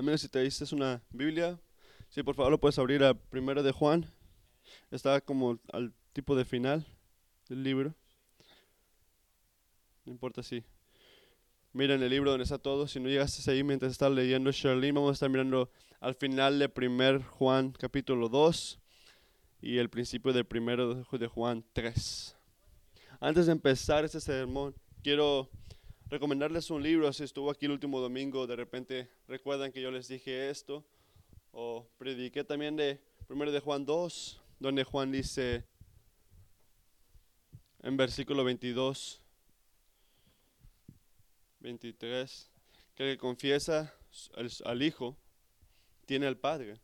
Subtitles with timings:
[0.00, 1.60] Amigos, si te diste una Biblia,
[2.08, 4.06] si por favor lo puedes abrir a Primero de Juan.
[4.90, 6.86] Está como al tipo de final
[7.50, 7.94] del libro.
[10.06, 10.64] No importa si
[11.74, 12.88] miren el libro donde está todo.
[12.88, 16.70] Si no llegaste ahí mientras estás leyendo Charlene, vamos a estar mirando al final de
[16.70, 18.80] Primer Juan capítulo 2
[19.60, 22.38] y el principio de Primero de Juan 3.
[23.20, 25.50] Antes de empezar este sermón, quiero
[26.10, 27.12] recomendarles un libro.
[27.12, 30.84] Si estuvo aquí el último domingo, de repente recuerdan que yo les dije esto.
[31.52, 35.64] O prediqué también de Primero de Juan 2, donde Juan dice
[37.82, 39.20] en versículo 22,
[41.60, 42.50] 23,
[42.94, 43.94] que el que confiesa
[44.64, 45.16] al, Hijo
[46.06, 46.80] tiene al Padre.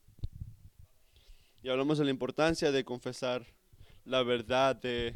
[1.63, 3.45] Y hablamos de la importancia de confesar
[4.05, 5.15] la verdad de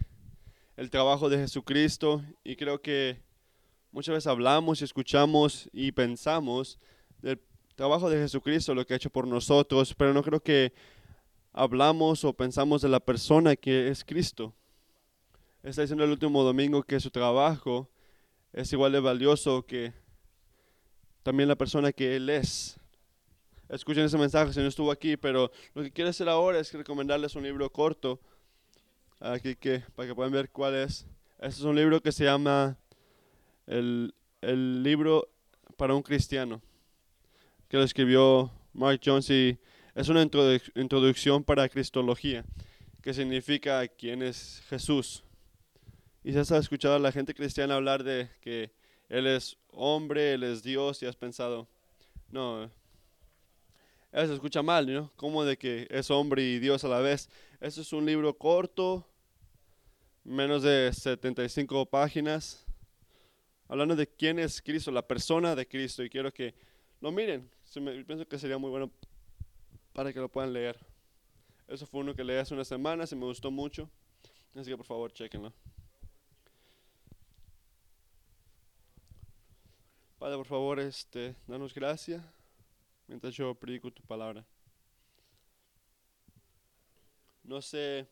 [0.77, 3.30] el trabajo de Jesucristo y creo que
[3.93, 6.79] muchas veces hablamos y escuchamos y pensamos
[7.23, 7.41] del
[7.75, 10.73] trabajo de Jesucristo, lo que ha hecho por nosotros, pero no creo que
[11.53, 14.55] hablamos o pensamos de la persona que es Cristo.
[15.63, 17.91] Está diciendo el último domingo que su trabajo
[18.53, 19.93] es igual de valioso que
[21.23, 22.79] también la persona que Él es.
[23.69, 27.37] Escuchen ese mensaje si no estuvo aquí, pero lo que quiero hacer ahora es recomendarles
[27.37, 28.21] un libro corto
[29.21, 31.07] aquí que para que puedan ver cuál es.
[31.39, 32.77] Este es un libro que se llama
[33.71, 35.29] el, el libro
[35.77, 36.61] para un cristiano,
[37.69, 39.59] que lo escribió Mark Jones y
[39.95, 42.45] es una introducción para Cristología,
[43.01, 45.23] que significa quién es Jesús.
[46.25, 48.73] Y si has escuchado a la gente cristiana hablar de que
[49.09, 51.69] Él es hombre, Él es Dios, y has pensado,
[52.29, 52.65] no,
[54.13, 55.13] eso se escucha mal, ¿no?
[55.15, 57.31] Como de que es hombre y Dios a la vez.
[57.61, 59.07] Este es un libro corto,
[60.25, 62.67] menos de 75 páginas,
[63.71, 66.53] hablando de quién es Cristo, la persona de Cristo, y quiero que
[67.01, 67.49] lo miren.
[68.05, 68.91] pienso que sería muy bueno
[69.93, 70.77] para que lo puedan leer.
[71.69, 73.89] Eso fue uno que leí hace unas semanas y me gustó mucho,
[74.57, 75.53] así que por favor, chequenlo.
[80.19, 82.25] Padre, por favor, este, danos gracia
[83.07, 84.45] mientras yo predico tu palabra.
[87.45, 88.09] No sé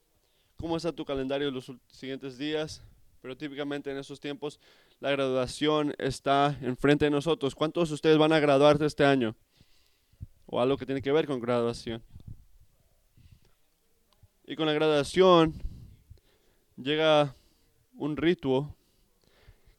[0.57, 2.81] cómo está tu calendario los siguientes días,
[3.21, 4.61] pero típicamente en esos tiempos
[5.01, 7.55] la graduación está enfrente de nosotros.
[7.55, 9.37] ¿Cuántos de ustedes van a graduarse este año?
[10.47, 12.03] O algo que tiene que ver con graduación.
[14.45, 15.55] Y con la graduación
[16.77, 17.37] llega
[17.95, 18.75] un ritual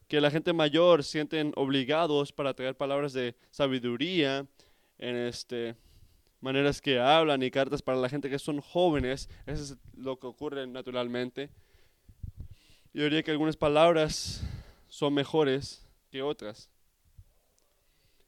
[0.07, 4.47] que la gente mayor sienten obligados para traer palabras de sabiduría
[4.97, 5.75] en este
[6.41, 9.29] maneras que hablan y cartas para la gente que son jóvenes.
[9.45, 11.49] Eso es lo que ocurre naturalmente.
[12.93, 14.43] Yo diría que algunas palabras
[14.99, 16.69] son mejores que otras.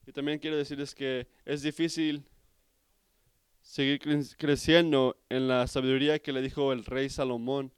[0.08, 2.24] Y también quiero decirles que es difícil
[3.62, 4.00] seguir
[4.38, 7.74] creciendo en la sabiduría que le dijo el rey Salomón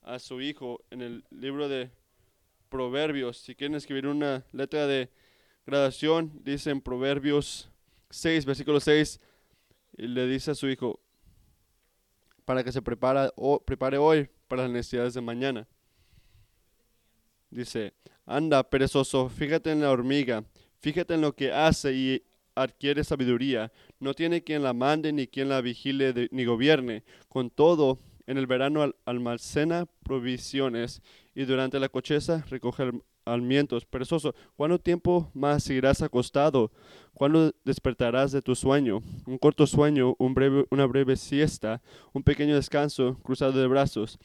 [0.00, 1.90] a su hijo en el libro de
[2.70, 3.36] Proverbios.
[3.36, 5.10] Si quieren escribir una letra de
[5.66, 7.68] graduación, dicen Proverbios
[8.08, 9.20] 6, versículo 6,
[9.98, 11.00] y le dice a su hijo,
[12.46, 15.68] para que se prepara, o, prepare hoy para las necesidades de mañana.
[17.52, 17.92] Dice,
[18.24, 20.42] anda, perezoso, fíjate en la hormiga,
[20.80, 22.22] fíjate en lo que hace y
[22.54, 23.70] adquiere sabiduría.
[24.00, 27.04] No tiene quien la mande ni quien la vigile ni gobierne.
[27.28, 31.02] Con todo, en el verano almacena provisiones
[31.34, 32.90] y durante la cocheza recoge
[33.26, 33.84] almientos.
[33.84, 36.72] Perezoso, ¿cuánto tiempo más seguirás acostado?
[37.12, 39.02] ¿Cuándo despertarás de tu sueño?
[39.26, 41.82] Un corto sueño, un breve, una breve siesta,
[42.14, 44.18] un pequeño descanso cruzado de brazos,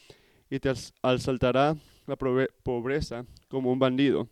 [0.49, 0.71] y te
[1.01, 1.75] asaltará
[2.07, 4.27] la pobreza como un bandido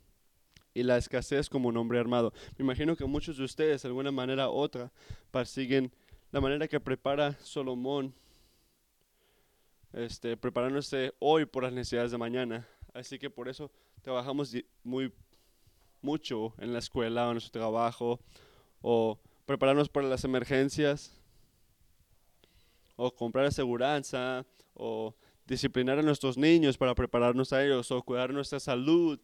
[0.73, 2.33] y la escasez como un hombre armado.
[2.57, 4.91] Me imagino que muchos de ustedes, de alguna manera u otra,
[5.31, 5.91] persiguen
[6.31, 8.13] la manera que prepara Solomón,
[9.93, 12.67] este, preparándose hoy por las necesidades de mañana.
[12.93, 13.71] Así que por eso
[14.01, 14.53] trabajamos
[14.83, 15.13] muy
[16.01, 18.19] mucho en la escuela o en nuestro trabajo,
[18.81, 21.11] o prepararnos para las emergencias,
[22.95, 25.15] o comprar aseguranza, o
[25.45, 29.19] disciplinar a nuestros niños para prepararnos a ellos, o cuidar nuestra salud,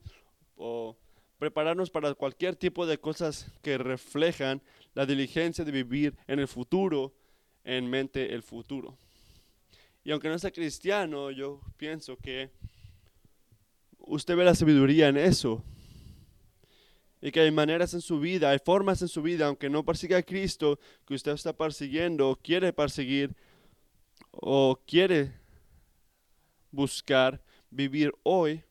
[0.56, 0.96] o
[1.40, 4.62] prepararnos para cualquier tipo de cosas que reflejan
[4.94, 7.14] la diligencia de vivir en el futuro,
[7.64, 8.98] en mente el futuro.
[10.04, 12.52] Y aunque no sea cristiano, yo pienso que
[13.98, 15.64] usted ve la sabiduría en eso.
[17.24, 20.18] Y que hay maneras en su vida, hay formas en su vida, aunque no persiga
[20.18, 23.36] a Cristo, que usted está persiguiendo o quiere perseguir
[24.32, 25.41] o quiere
[26.72, 28.64] buscar vivir hoy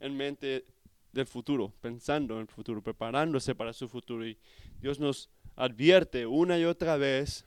[0.00, 0.66] en mente
[1.12, 4.26] del futuro, pensando en el futuro, preparándose para su futuro.
[4.26, 4.38] Y
[4.80, 7.46] Dios nos advierte una y otra vez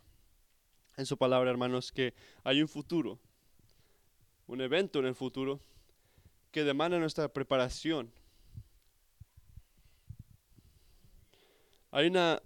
[0.98, 2.14] en su palabra, hermanos, que
[2.44, 3.20] hay un futuro,
[4.48, 5.62] un evento en el futuro
[6.52, 8.12] que demanda nuestra preparación.
[11.92, 12.42] Hay, una,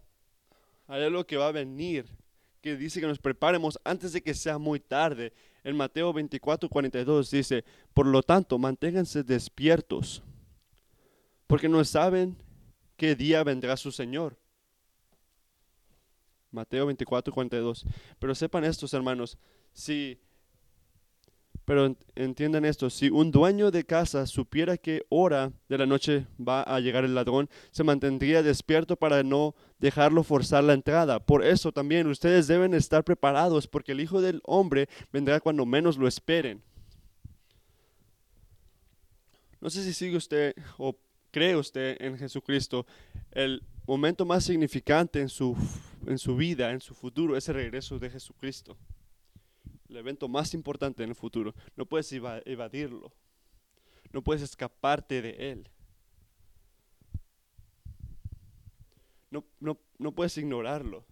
[0.87, 2.05] hay algo que va a venir
[2.61, 5.33] que dice que nos preparemos antes de que sea muy tarde.
[5.63, 7.63] En Mateo 24, 42 dice,
[7.93, 10.21] por lo tanto, manténganse despiertos,
[11.47, 12.35] porque no saben
[12.97, 14.37] qué día vendrá su Señor.
[16.51, 17.85] Mateo 24, 42.
[18.19, 19.37] Pero sepan estos, hermanos,
[19.73, 20.19] si
[21.65, 26.61] pero entiendan esto, si un dueño de casa supiera qué hora de la noche va
[26.61, 31.25] a llegar el ladrón, se mantendría despierto para no dejarlo forzar la entrada.
[31.25, 35.97] Por eso también ustedes deben estar preparados, porque el Hijo del Hombre vendrá cuando menos
[35.97, 36.61] lo esperen.
[39.61, 40.97] No sé si sigue usted o
[41.31, 42.85] cree usted en Jesucristo.
[43.31, 45.55] El momento más significante en su,
[46.05, 48.77] en su vida, en su futuro, es el regreso de Jesucristo
[49.93, 51.53] el evento más importante en el futuro.
[51.75, 53.13] No puedes evadirlo.
[54.11, 55.69] No puedes escaparte de él.
[59.29, 59.45] No,
[59.97, 61.03] no, puedes ignorarlo.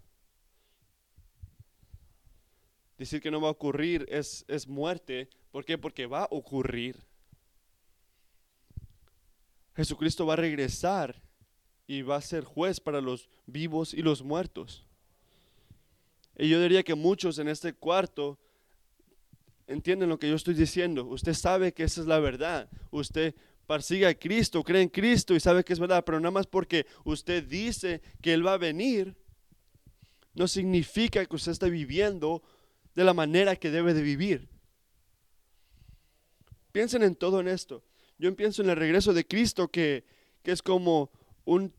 [2.98, 5.30] Decir que no va a ocurrir es, es muerte.
[5.52, 5.78] ¿Por qué?
[5.78, 7.04] Porque va a ocurrir.
[9.76, 11.22] Jesucristo va a regresar
[11.88, 14.86] y va a ser juez para los vivos y los muertos.
[16.38, 18.38] Y yo diría que muchos en este cuarto
[19.68, 21.06] entienden lo que yo estoy diciendo.
[21.06, 22.70] Usted sabe que esa es la verdad.
[22.92, 23.36] Usted
[23.68, 26.86] persigue a Cristo, cree en Cristo y sabe que es verdad, pero nada más porque
[27.06, 29.16] usted dice que Él va a venir,
[30.34, 32.44] no significa que usted esté viviendo
[32.96, 34.50] de la manera que debe de vivir.
[36.72, 37.84] Piensen en todo en esto.
[38.18, 40.06] Yo pienso en el regreso de Cristo que,
[40.44, 41.12] que es como
[41.46, 41.74] un,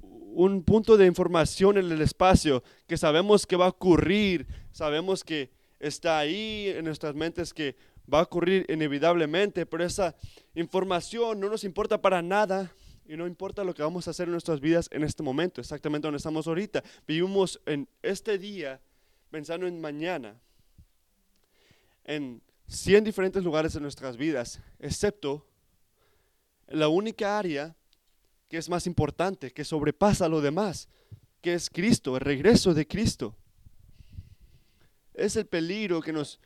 [0.00, 5.50] un punto de información en el espacio, que sabemos que va a ocurrir, sabemos que
[5.86, 7.76] está ahí en nuestras mentes que
[8.12, 10.14] va a ocurrir inevitablemente, pero esa
[10.54, 12.72] información no nos importa para nada
[13.08, 16.06] y no importa lo que vamos a hacer en nuestras vidas en este momento, exactamente
[16.06, 16.82] donde estamos ahorita.
[17.06, 18.80] Vivimos en este día
[19.30, 20.40] pensando en mañana,
[22.04, 25.46] en 100 diferentes lugares de nuestras vidas, excepto
[26.68, 27.76] la única área
[28.48, 30.88] que es más importante, que sobrepasa lo demás,
[31.40, 33.36] que es Cristo, el regreso de Cristo.
[35.16, 36.38] Es el peligro que nos,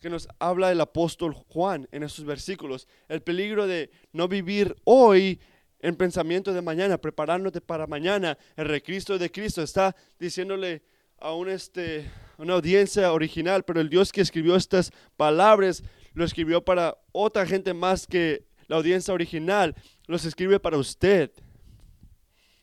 [0.00, 2.88] que nos habla el apóstol Juan en esos versículos.
[3.08, 5.40] El peligro de no vivir hoy
[5.80, 8.36] en pensamiento de mañana, preparándote para mañana.
[8.56, 10.82] El recristo de Cristo está diciéndole
[11.18, 15.82] a un, este, una audiencia original, pero el Dios que escribió estas palabras
[16.14, 19.74] lo escribió para otra gente más que la audiencia original.
[20.06, 21.30] Los escribe para usted,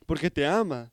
[0.06, 0.92] porque te ama.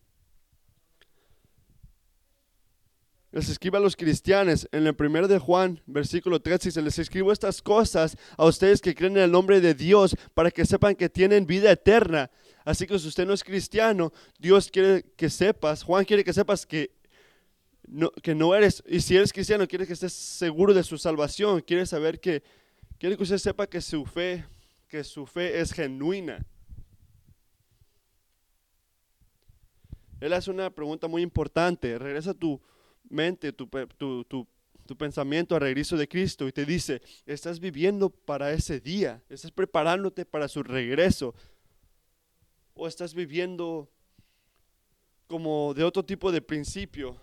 [3.34, 7.32] Les escribe a los cristianos en el primero de Juan, versículo 13, se les escribo
[7.32, 11.08] estas cosas a ustedes que creen en el nombre de Dios para que sepan que
[11.08, 12.30] tienen vida eterna.
[12.64, 16.64] Así que si usted no es cristiano, Dios quiere que sepas, Juan quiere que sepas
[16.64, 16.92] que
[17.88, 21.60] no, que no eres, y si eres cristiano, quiere que estés seguro de su salvación,
[21.60, 22.40] quiere saber que,
[23.00, 24.44] quiere que usted sepa que su fe,
[24.86, 26.46] que su fe es genuina.
[30.20, 32.60] Él hace una pregunta muy importante, regresa tu
[33.14, 33.70] mente, tu,
[34.98, 40.26] pensamiento al regreso de Cristo y te dice, estás viviendo para ese día, estás preparándote
[40.26, 41.34] para su regreso
[42.74, 43.88] o estás viviendo
[45.26, 47.16] como de otro tipo de principio.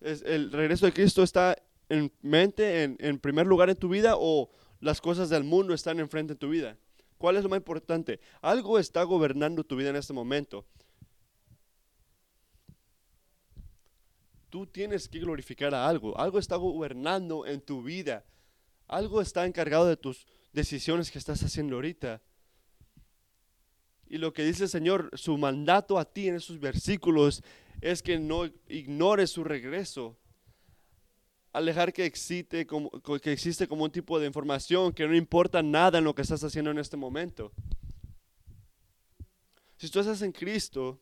[0.00, 1.56] ¿El regreso de Cristo está
[1.88, 6.00] en mente, en, en primer lugar en tu vida o las cosas del mundo están
[6.00, 6.78] enfrente de tu vida?
[7.18, 8.20] ¿Cuál es lo más importante?
[8.40, 10.66] Algo está gobernando tu vida en este momento.
[14.56, 16.18] Tú tienes que glorificar a algo.
[16.18, 18.24] Algo está gobernando en tu vida.
[18.88, 22.22] Algo está encargado de tus decisiones que estás haciendo ahorita.
[24.08, 27.42] Y lo que dice el Señor, su mandato a ti en esos versículos
[27.82, 30.16] es que no ignores su regreso.
[31.52, 35.98] Alejar que existe como, que existe como un tipo de información que no importa nada
[35.98, 37.52] en lo que estás haciendo en este momento.
[39.76, 40.98] Si tú estás en Cristo,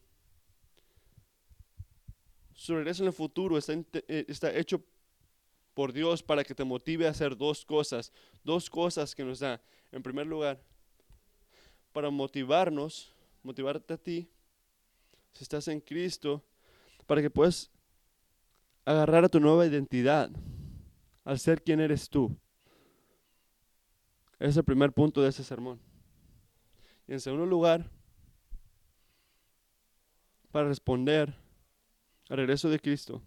[2.64, 4.82] su regreso en el futuro está, eh, está hecho
[5.74, 8.10] por Dios para que te motive a hacer dos cosas.
[8.42, 9.60] Dos cosas que nos da.
[9.92, 10.58] En primer lugar,
[11.92, 14.30] para motivarnos, motivarte a ti,
[15.34, 16.42] si estás en Cristo,
[17.04, 17.70] para que puedas
[18.86, 20.30] agarrar a tu nueva identidad,
[21.22, 22.34] al ser quien eres tú.
[24.38, 25.78] Ese es el primer punto de ese sermón.
[27.06, 27.90] Y en segundo lugar,
[30.50, 31.43] para responder
[32.28, 33.22] al regreso de Cristo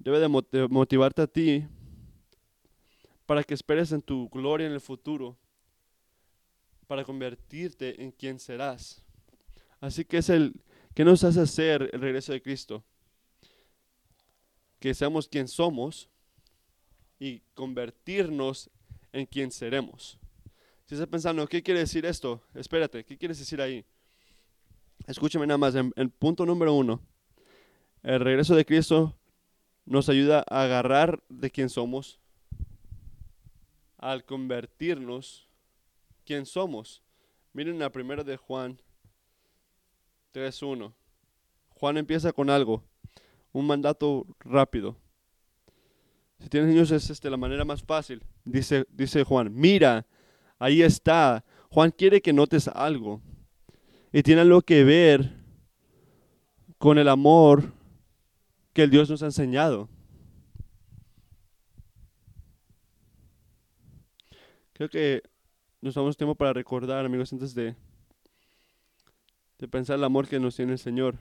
[0.00, 1.66] debe de motivarte a ti
[3.26, 5.36] para que esperes en tu gloria en el futuro,
[6.86, 9.04] para convertirte en quien serás.
[9.78, 10.54] Así que es el
[10.94, 12.82] que nos hace hacer el regreso de Cristo.
[14.80, 16.08] Que seamos quien somos
[17.20, 18.70] y convertirnos
[19.12, 20.18] en quien seremos.
[20.86, 22.42] Si estás pensando, ¿qué quiere decir esto?
[22.54, 23.84] Espérate, ¿qué quieres decir ahí?
[25.06, 27.00] Escúchame nada más, en, el punto número uno,
[28.02, 29.16] el regreso de Cristo
[29.84, 32.20] nos ayuda a agarrar de quien somos,
[33.98, 35.48] al convertirnos
[36.24, 37.02] quien somos.
[37.52, 38.80] Miren la primera de Juan
[40.32, 40.92] 3.1.
[41.70, 42.84] Juan empieza con algo,
[43.52, 44.96] un mandato rápido.
[46.38, 48.22] Si tienes niños es este, la manera más fácil.
[48.44, 50.06] Dice, dice Juan, mira,
[50.58, 51.44] ahí está.
[51.68, 53.20] Juan quiere que notes algo.
[54.12, 55.32] Y tiene algo que ver
[56.78, 57.72] con el amor
[58.72, 59.88] que el Dios nos ha enseñado.
[64.72, 65.22] Creo que
[65.80, 67.76] nos damos tiempo para recordar, amigos, antes de,
[69.58, 71.18] de pensar el amor que nos tiene el Señor.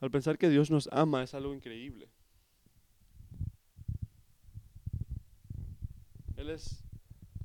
[0.00, 2.08] Al pensar que Dios nos ama es algo increíble.
[6.36, 6.82] Él es,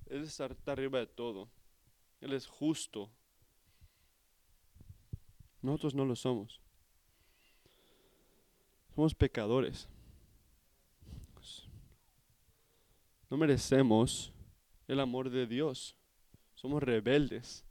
[0.10, 1.50] Él está arriba de todo.
[2.22, 3.10] Él es justo.
[5.62, 6.62] Nosotros no lo somos.
[8.96, 9.90] Somos pecadores.
[13.30, 14.32] No merecemos
[14.88, 15.98] el amor de Dios.
[16.56, 17.66] Somos rebeldes.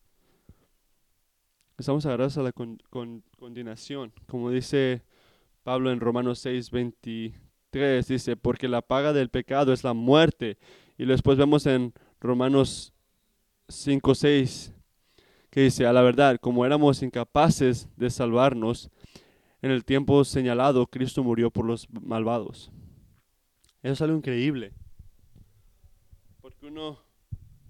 [1.78, 4.12] Estamos agarrados a la condenación.
[4.26, 5.02] Como dice
[5.62, 10.58] Pablo en Romanos 6, 23, dice, porque la paga del pecado es la muerte.
[10.98, 11.92] Y después vemos en
[12.26, 12.92] Romanos
[13.68, 14.74] 5, 6,
[15.50, 18.90] que dice, a la verdad, como éramos incapaces de salvarnos,
[19.62, 22.70] en el tiempo señalado, Cristo murió por los malvados.
[23.82, 24.72] Eso es algo increíble.
[26.40, 26.98] Porque uno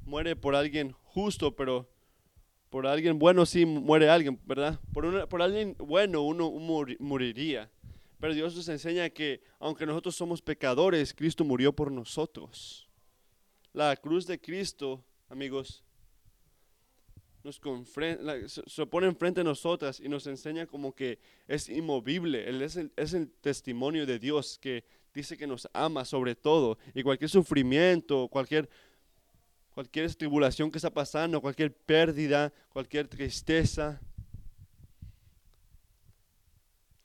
[0.04, 1.88] muere por alguien justo, pero
[2.70, 4.80] por alguien bueno sí muere alguien, ¿verdad?
[4.92, 6.50] Por, por alguien bueno uno
[6.98, 7.70] moriría.
[8.18, 12.85] Pero Dios nos enseña que aunque nosotros somos pecadores, Cristo murió por nosotros.
[13.76, 15.84] La cruz de Cristo, amigos,
[17.44, 17.60] nos
[18.66, 22.48] se pone enfrente de nosotras y nos enseña como que es inmovible.
[22.48, 26.78] Él es el, es el testimonio de Dios que dice que nos ama sobre todo.
[26.94, 28.66] Y cualquier sufrimiento, cualquier,
[29.74, 34.00] cualquier tribulación que está pasando, cualquier pérdida, cualquier tristeza,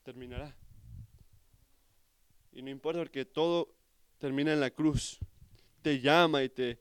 [0.04, 0.56] terminará.
[2.50, 3.74] Y no importa porque todo
[4.18, 5.20] termina en la cruz.
[5.82, 6.78] Te llama y te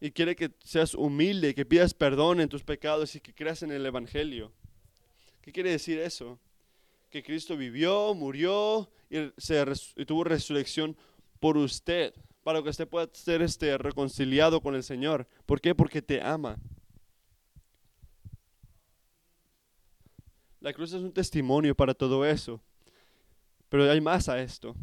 [0.00, 3.72] y quiere que seas humilde, que pidas perdón en tus pecados y que creas en
[3.72, 4.52] el Evangelio.
[5.40, 6.38] ¿Qué quiere decir eso?
[7.10, 9.64] Que Cristo vivió, murió y, se
[10.06, 10.96] tuvo resurrección
[11.40, 15.26] por usted, para que usted pueda ser este, reconciliado con el Señor.
[15.46, 15.74] ¿Por qué?
[15.74, 16.58] Porque te ama.
[20.60, 22.60] La cruz es un testimonio para todo eso.
[23.68, 24.74] Pero hay más a esto.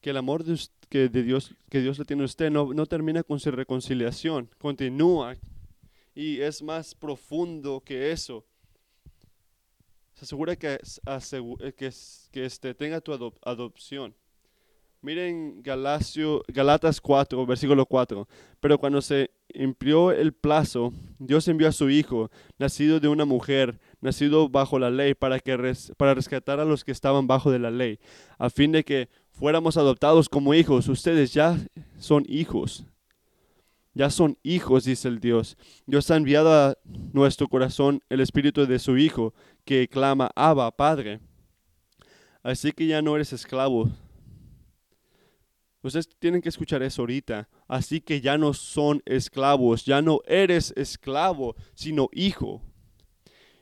[0.00, 2.86] Que el amor de, que de Dios, que Dios le tiene a usted no, no
[2.86, 5.36] termina con su reconciliación, continúa
[6.14, 8.44] y es más profundo que eso.
[10.14, 10.80] Se asegura que,
[11.76, 11.92] que,
[12.32, 13.12] que este, tenga tu
[13.42, 14.14] adopción.
[15.00, 18.26] Miren Galacio, Galatas 4, versículo 4.
[18.58, 23.78] Pero cuando se impió el plazo, Dios envió a su Hijo, nacido de una mujer,
[24.00, 25.56] nacido bajo la ley, para, que
[25.96, 28.00] para rescatar a los que estaban bajo de la ley,
[28.38, 30.88] a fin de que fuéramos adoptados como hijos.
[30.88, 31.56] Ustedes ya
[31.98, 32.84] son hijos.
[33.94, 35.56] Ya son hijos, dice el Dios.
[35.86, 36.76] Dios ha enviado a
[37.12, 41.20] nuestro corazón el espíritu de su Hijo, que clama, Abba, Padre.
[42.42, 43.90] Así que ya no eres esclavo.
[45.82, 47.48] Ustedes tienen que escuchar eso ahorita.
[47.66, 52.62] Así que ya no son esclavos, ya no eres esclavo, sino hijo.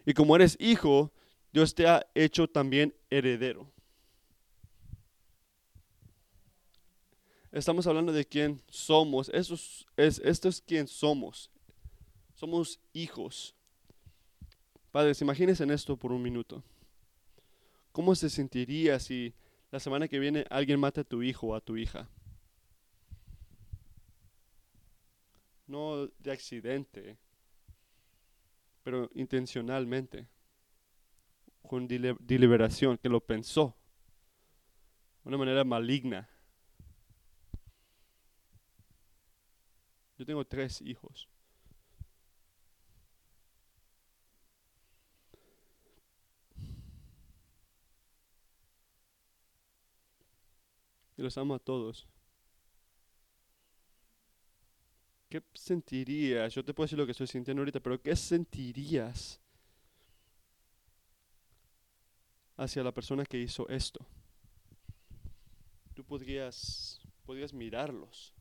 [0.04, 1.12] Y como eres hijo,
[1.52, 3.73] Dios te ha hecho también heredero.
[7.56, 9.30] Estamos hablando de quién somos.
[9.30, 9.54] Eso
[9.96, 11.50] es, esto es quién somos.
[12.34, 13.54] Somos hijos.
[14.92, 16.62] Padres, imagínense en esto por un minuto.
[17.92, 19.32] ¿Cómo se sentiría si
[19.70, 22.10] la semana que viene alguien mata a tu hijo o a tu hija?
[25.66, 27.16] No de accidente,
[28.82, 30.28] pero intencionalmente,
[31.62, 33.75] con deliberación, que lo pensó.
[35.25, 36.28] una manera maligna.
[40.18, 41.28] Yo tengo tres hijos.
[51.16, 52.06] Y los amo a todos.
[55.28, 56.54] ¿Qué sentirías?
[56.54, 59.40] Yo te puedo decir lo que estoy sintiendo ahorita, pero ¿qué sentirías
[62.56, 64.04] hacia la persona que hizo esto?
[65.94, 68.36] Tú podrías, podrías mirarlos.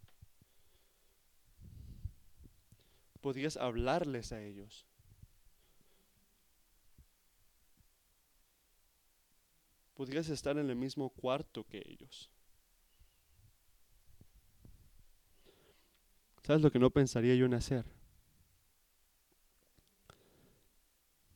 [3.26, 4.86] Podrías hablarles a ellos.
[9.96, 12.30] Podrías estar en el mismo cuarto que ellos.
[16.44, 17.84] ¿Sabes lo que no pensaría yo en hacer?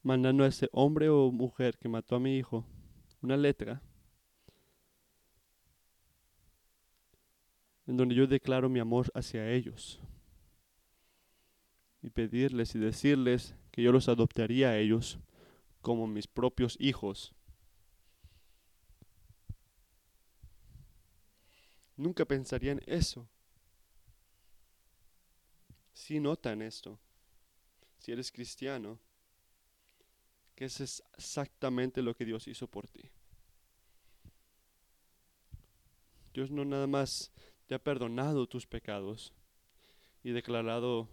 [0.04, 2.68] Mandando a ese hombre o mujer que mató a mi hijo
[3.24, 3.82] una letra
[7.88, 10.00] en donde yo declaro mi amor hacia ellos
[12.02, 15.20] y pedirles y decirles que yo los adoptaría a ellos
[15.82, 17.34] como mis propios hijos.
[21.98, 23.28] Nunca pensaría en eso
[25.94, 26.98] si notan esto,
[27.98, 28.98] si eres cristiano,
[30.56, 33.12] que es exactamente lo que Dios hizo por ti.
[36.34, 37.32] Dios no nada más
[37.68, 39.34] te ha perdonado tus pecados
[40.24, 41.10] y declarado,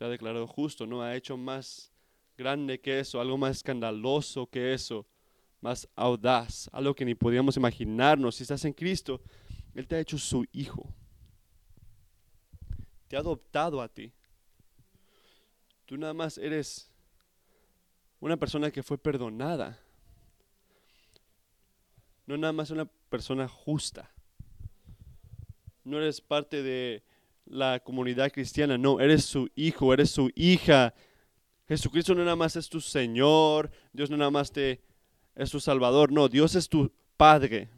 [0.00, 1.92] te ha declarado justo, no ha hecho más
[2.38, 5.06] grande que eso, algo más escandaloso que eso,
[5.60, 8.36] más audaz, algo que ni podíamos imaginarnos.
[8.36, 9.20] Si estás en Cristo,
[9.74, 10.94] Él te ha hecho su hijo
[13.10, 14.12] te ha adoptado a ti.
[15.84, 16.88] Tú nada más eres
[18.20, 19.80] una persona que fue perdonada.
[22.24, 24.08] No nada más una persona justa.
[25.82, 27.02] No eres parte de
[27.50, 30.94] la comunidad cristiana, no, eres su hijo, eres su hija.
[31.68, 34.80] Jesucristo no nada más es tu Señor, Dios no nada más te
[35.34, 37.68] es tu Salvador, no, Dios es tu Padre.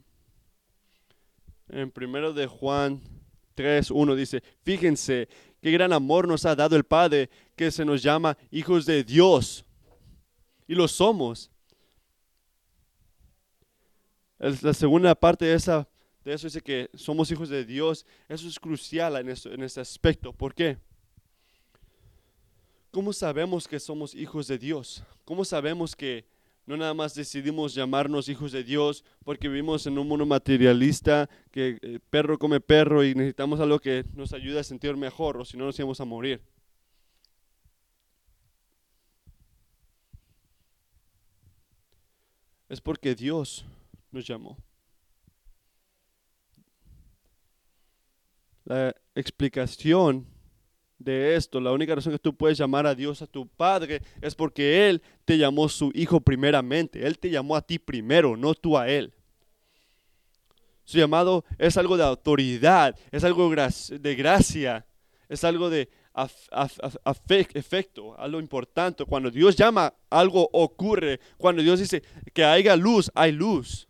[1.69, 3.01] En primero de Juan
[3.57, 5.29] 3.1 dice, fíjense
[5.61, 9.65] qué gran amor nos ha dado el Padre que se nos llama hijos de Dios.
[10.67, 11.51] Y lo somos.
[14.39, 15.89] La segunda parte de, esa,
[16.25, 18.07] de eso dice que somos hijos de Dios.
[18.29, 20.33] Eso es crucial en, este aspecto.
[20.33, 20.79] ¿Por qué?
[22.91, 25.03] ¿Cómo sabemos que somos hijos de Dios?
[25.25, 26.25] ¿Cómo sabemos que
[26.65, 31.79] no nada más decidimos llamarnos hijos de Dios porque vivimos en un mundo materialista, que
[31.83, 35.57] eh, perro come perro y necesitamos algo que nos ayude a sentir mejor o si
[35.57, 36.41] no nos íbamos a morir.
[42.69, 43.65] Es porque Dios
[44.13, 44.57] nos llamó.
[48.65, 50.27] La explicación
[50.99, 54.35] de esto, la única razón que tú puedes llamar a Dios a tu Padre es
[54.35, 57.07] porque Él te llamó su Hijo primeramente.
[57.07, 59.13] Él te llamó a ti primero, no tú a Él.
[60.85, 64.87] Su llamado es algo de autoridad, es algo de gracia,
[65.29, 65.89] es algo de
[67.55, 69.05] efecto, algo importante.
[69.05, 71.21] Cuando Dios llama, algo ocurre.
[71.37, 73.89] Cuando Dios dice que haya luz, hay luz.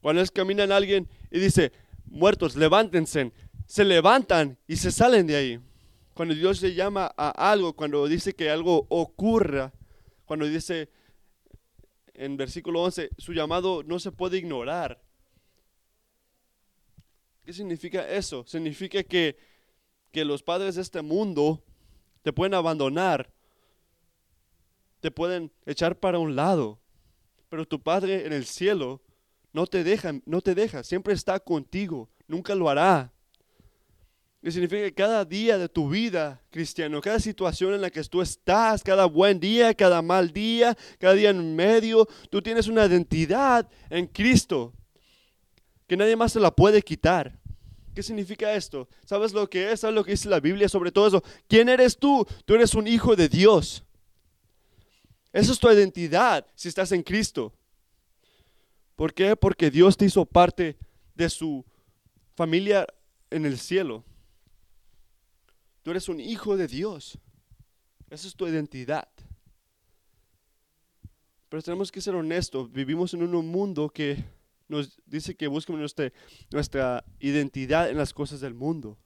[0.00, 1.72] Cuando es caminan alguien y dice,
[2.14, 3.32] muertos, levántense,
[3.66, 5.60] se levantan y se salen de ahí.
[6.14, 9.72] Cuando Dios se llama a algo, cuando dice que algo ocurra,
[10.24, 10.88] cuando dice
[12.14, 15.02] en versículo 11, su llamado no se puede ignorar.
[17.44, 18.44] ¿Qué significa eso?
[18.46, 19.36] Significa que,
[20.12, 21.64] que los padres de este mundo
[22.22, 23.32] te pueden abandonar,
[25.00, 26.78] te pueden echar para un lado,
[27.50, 29.02] pero tu Padre en el cielo
[29.54, 33.12] no te deja, no te deja, siempre está contigo, nunca lo hará.
[34.42, 38.20] Que significa que cada día de tu vida, cristiano, cada situación en la que tú
[38.20, 43.66] estás, cada buen día, cada mal día, cada día en medio, tú tienes una identidad
[43.88, 44.74] en Cristo
[45.86, 47.38] que nadie más se la puede quitar.
[47.94, 48.88] ¿Qué significa esto?
[49.06, 49.80] ¿Sabes lo que es?
[49.80, 51.22] ¿Sabes lo que dice la Biblia sobre todo eso?
[51.46, 52.26] ¿Quién eres tú?
[52.44, 53.84] Tú eres un hijo de Dios.
[55.32, 57.54] Esa es tu identidad si estás en Cristo.
[58.96, 59.36] ¿Por qué?
[59.36, 60.76] Porque Dios te hizo parte
[61.14, 61.64] de su
[62.34, 62.86] familia
[63.30, 64.04] en el cielo.
[65.82, 67.18] Tú eres un hijo de Dios.
[68.08, 69.08] Esa es tu identidad.
[71.48, 72.70] Pero tenemos que ser honestos.
[72.72, 74.24] Vivimos en un mundo que
[74.68, 76.12] nos dice que buscamos nuestra,
[76.50, 78.96] nuestra identidad en las cosas del mundo.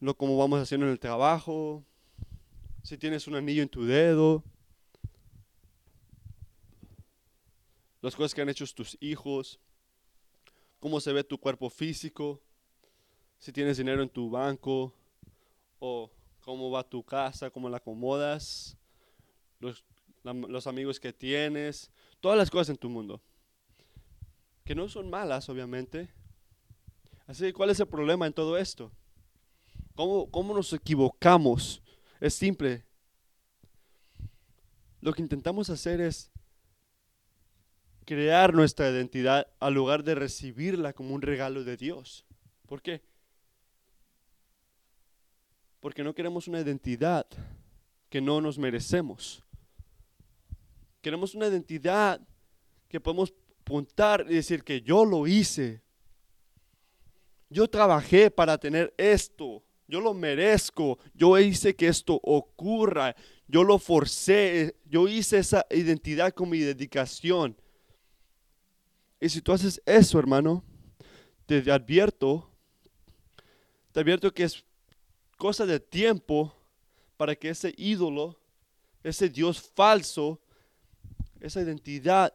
[0.00, 1.84] Lo como vamos haciendo en el trabajo,
[2.82, 4.42] si tienes un anillo en tu dedo,
[8.02, 9.60] las cosas que han hecho tus hijos,
[10.80, 12.42] cómo se ve tu cuerpo físico,
[13.38, 14.92] si tienes dinero en tu banco,
[15.78, 16.10] o
[16.40, 18.76] cómo va tu casa, cómo la acomodas,
[19.60, 23.22] los, amigos que tienes, todas las cosas en tu mundo.
[24.64, 26.08] Que no son malas, obviamente.
[27.26, 28.90] Así que, ¿cuál es el problema en todo esto?
[29.94, 31.82] ¿Cómo, cómo nos equivocamos?
[32.20, 32.84] Es simple.
[35.00, 36.31] Lo que intentamos hacer es
[38.04, 42.24] crear nuestra identidad al lugar de recibirla como un regalo de Dios.
[42.66, 43.02] ¿Por qué?
[45.80, 47.26] Porque no queremos una identidad
[48.08, 49.42] que no nos merecemos.
[51.00, 52.20] Queremos una identidad
[52.88, 55.82] que podemos apuntar y decir que yo lo hice.
[57.48, 59.62] Yo trabajé para tener esto.
[59.88, 60.98] Yo lo merezco.
[61.14, 63.16] Yo hice que esto ocurra.
[63.48, 64.76] Yo lo forcé.
[64.84, 67.56] Yo hice esa identidad con mi dedicación.
[69.22, 70.64] Y si tú haces eso, hermano,
[71.46, 72.50] te advierto,
[73.92, 74.64] te advierto que es
[75.36, 76.52] cosa de tiempo
[77.16, 78.36] para que ese ídolo,
[79.04, 80.40] ese Dios falso,
[81.38, 82.34] esa identidad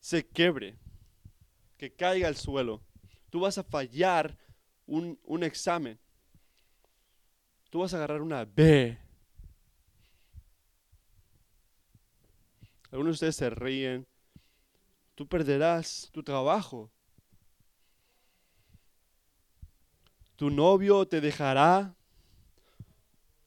[0.00, 0.76] se quebre,
[1.76, 2.82] que caiga al suelo.
[3.30, 4.36] Tú vas a fallar
[4.86, 5.96] un, un examen.
[7.70, 8.98] Tú vas a agarrar una B.
[12.90, 14.08] Algunos de ustedes se ríen
[15.14, 16.90] tú perderás tu trabajo.
[20.36, 21.94] Tu novio te dejará,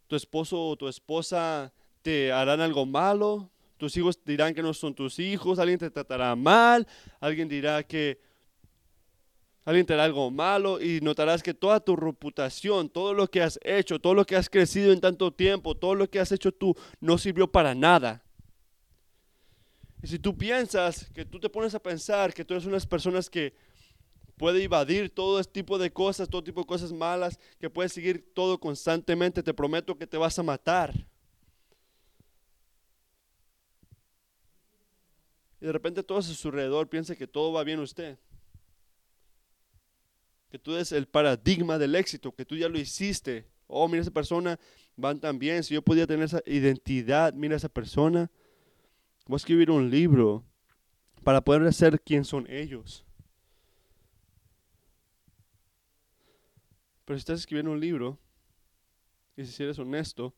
[0.08, 4.96] tu esposo o tu esposa te harán algo malo, tus hijos dirán que no son
[4.96, 6.88] tus hijos, alguien te tratará mal,
[7.20, 8.20] alguien dirá que
[9.66, 10.82] alguien te hará algo malo.
[10.82, 14.50] Y notarás que toda tu reputación, todo lo que has hecho, todo lo que has
[14.50, 18.24] crecido en tanto tiempo, todo lo que has hecho tú no sirvió para nada.
[20.08, 23.54] Si tú piensas que tú te pones a pensar que tú eres unas personas que
[24.38, 28.32] puede evadir todo este tipo de cosas, todo tipo de cosas malas, que puedes seguir
[28.34, 30.94] todo constantemente, te prometo que te vas a matar.
[35.60, 38.18] Y de repente todos a su alrededor piensan que todo va bien usted.
[40.50, 43.46] Que tú eres el paradigma del éxito, que tú ya lo hiciste.
[43.68, 44.58] Oh, mira esa persona,
[44.96, 45.66] van tan bien.
[45.66, 48.32] Si yo podía tener esa identidad, mira esa persona.
[49.28, 50.46] Voy a escribir un libro
[51.24, 53.06] para poder ser quien son ellos.
[57.04, 58.18] Pero si estás escribiendo un libro,
[59.36, 60.34] y si eres honesto,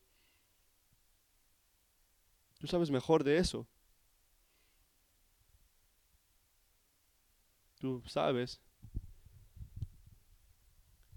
[2.58, 3.66] tú sabes mejor de eso.
[7.78, 8.60] Tú sabes.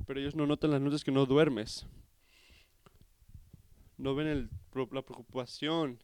[0.06, 1.88] Pero ellos no notan las noches que no duermes.
[3.98, 4.50] No ven el,
[4.92, 6.00] la preocupación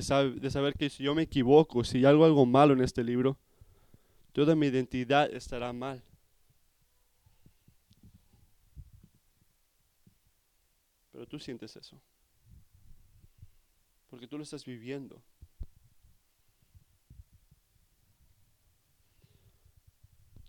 [0.00, 3.38] de saber que si yo me equivoco, si hay algo, algo malo en este libro,
[4.32, 6.02] toda mi identidad estará mal.
[11.12, 12.00] Pero tú sientes eso.
[14.10, 15.22] Porque tú lo estás viviendo.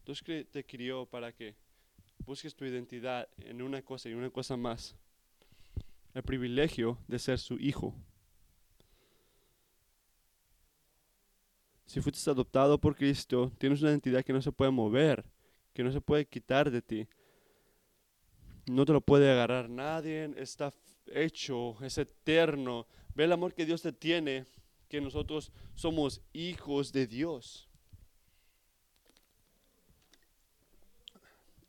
[0.06, 1.56] Dios te crió para que
[2.26, 4.96] busques tu identidad en una cosa y una cosa más.
[6.14, 7.94] El privilegio de ser su hijo.
[11.88, 15.24] Si fuiste adoptado por Cristo, tienes una identidad que no se puede mover,
[15.74, 17.08] que no se puede quitar de ti.
[18.66, 20.74] No te lo puede agarrar nadie, está
[21.08, 22.86] hecho, es eterno.
[23.16, 24.46] Ve el amor que Dios te tiene,
[24.90, 27.70] que nosotros somos hijos de Dios.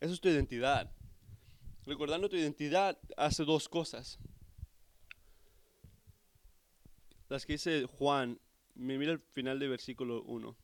[0.00, 0.90] Esa es tu identidad.
[1.86, 4.18] Recordando tu identidad hace dos cosas.
[7.28, 8.40] Las que dice Juan
[8.78, 10.56] mira el final del versículo 1.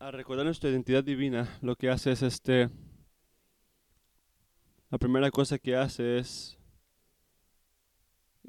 [0.00, 2.70] A recordar nuestra identidad divina, lo que hace es este.
[4.90, 6.56] La primera cosa que hace es.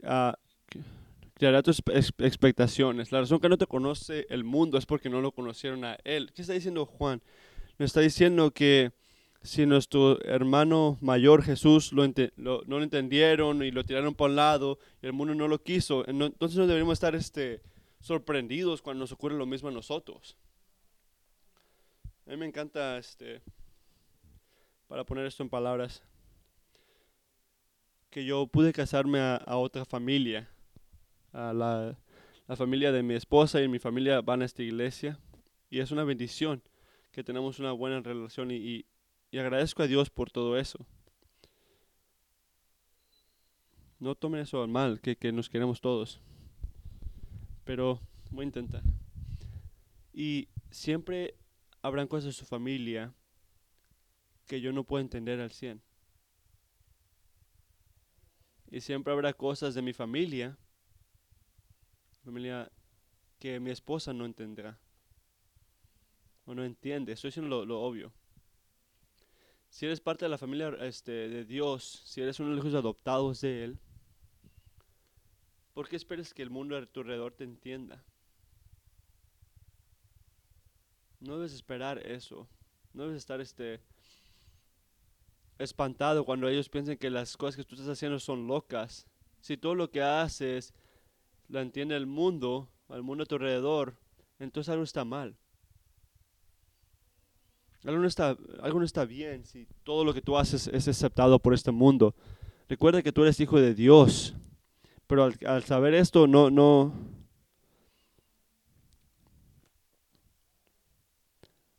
[0.03, 0.33] Uh,
[1.63, 1.81] tus
[2.19, 3.11] expectaciones.
[3.11, 6.31] La razón que no te conoce el mundo es porque no lo conocieron a Él.
[6.33, 7.21] ¿Qué está diciendo Juan?
[7.79, 8.91] Nos está diciendo que
[9.41, 14.79] si nuestro hermano mayor Jesús lo, no lo entendieron y lo tiraron por un lado
[15.01, 17.61] y el mundo no lo quiso, entonces no deberíamos estar este,
[18.01, 20.37] sorprendidos cuando nos ocurre lo mismo a nosotros.
[22.25, 23.41] A mí me encanta, este,
[24.87, 26.03] para poner esto en palabras,
[28.09, 30.49] que yo pude casarme a, otra familia,
[31.31, 31.97] a la,
[32.47, 35.17] la familia de mi esposa y mi familia van a esta iglesia
[35.69, 36.61] y es una bendición
[37.11, 38.85] que tenemos una buena relación y
[39.37, 40.85] agradezco a Dios por todo eso.
[43.99, 46.19] No tomen eso al mal, que, que nos queremos todos.
[47.65, 48.83] Pero voy a intentar.
[50.13, 51.35] Y siempre
[51.81, 53.13] habrán cosas de su familia
[54.47, 55.81] que yo no puedo entender al 100.
[58.71, 60.57] Y siempre habrá cosas de mi familia,
[62.23, 62.71] familia
[63.39, 64.79] que mi esposa no entenderá.
[66.45, 67.13] O no entiende.
[67.13, 68.13] Estoy diciendo lo, lo obvio.
[69.69, 72.77] Si eres parte de la familia este, de Dios, si eres uno de los hijos
[72.77, 73.79] adoptados de Él,
[75.73, 78.03] ¿por qué esperas que el mundo a tu alrededor te entienda?
[81.19, 82.47] No debes esperar eso.
[82.93, 83.81] No debes estar este,
[85.59, 89.05] espantado cuando ellos piensan que las cosas que tú estás haciendo son locas.
[89.41, 90.73] Si todo lo que haces
[91.47, 93.95] lo entiende el mundo, al mundo a tu alrededor,
[94.39, 95.37] entonces algo está mal.
[97.85, 101.39] Algo no está, algo no está bien si todo lo que tú haces es aceptado
[101.39, 102.15] por este mundo.
[102.67, 104.35] Recuerda que tú eres hijo de Dios.
[105.07, 106.93] Pero al, saber esto, no, no.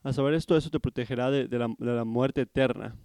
[0.02, 2.96] Al saber esto, eso te protegerá de, la, de la muerte eterna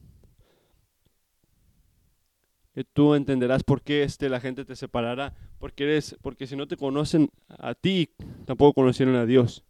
[2.84, 5.34] tú entenderás por qué este, la gente te separará.
[5.60, 8.10] Porque, eres, porque si no te conocen a ti,
[8.46, 9.64] tampoco conocieron a Dios.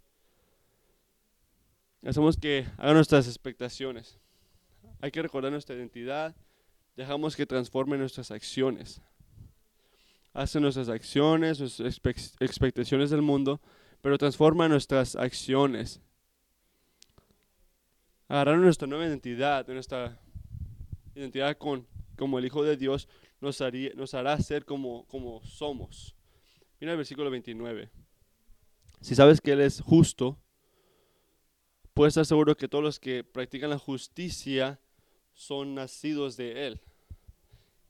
[2.05, 4.19] Hacemos que hagan nuestras expectaciones.
[5.01, 6.35] Hay que recordar nuestra identidad.
[6.95, 9.01] Dejamos que transformen nuestras acciones.
[10.33, 13.59] Hacen nuestras acciones, nuestras expectaciones del mundo,
[14.01, 15.99] pero transforma nuestras acciones.
[18.27, 20.19] Agarrar nuestra nueva identidad, nuestra
[21.15, 21.87] identidad con
[22.17, 23.07] como el Hijo de Dios,
[23.41, 26.15] nos, haría, nos hará ser como, como somos.
[26.79, 27.89] Mira el versículo 29.
[29.01, 30.39] Si sabes que Él es justo,
[31.95, 34.79] puedes estar seguro que todos los que practican la justicia
[35.33, 36.81] son nacidos de Él.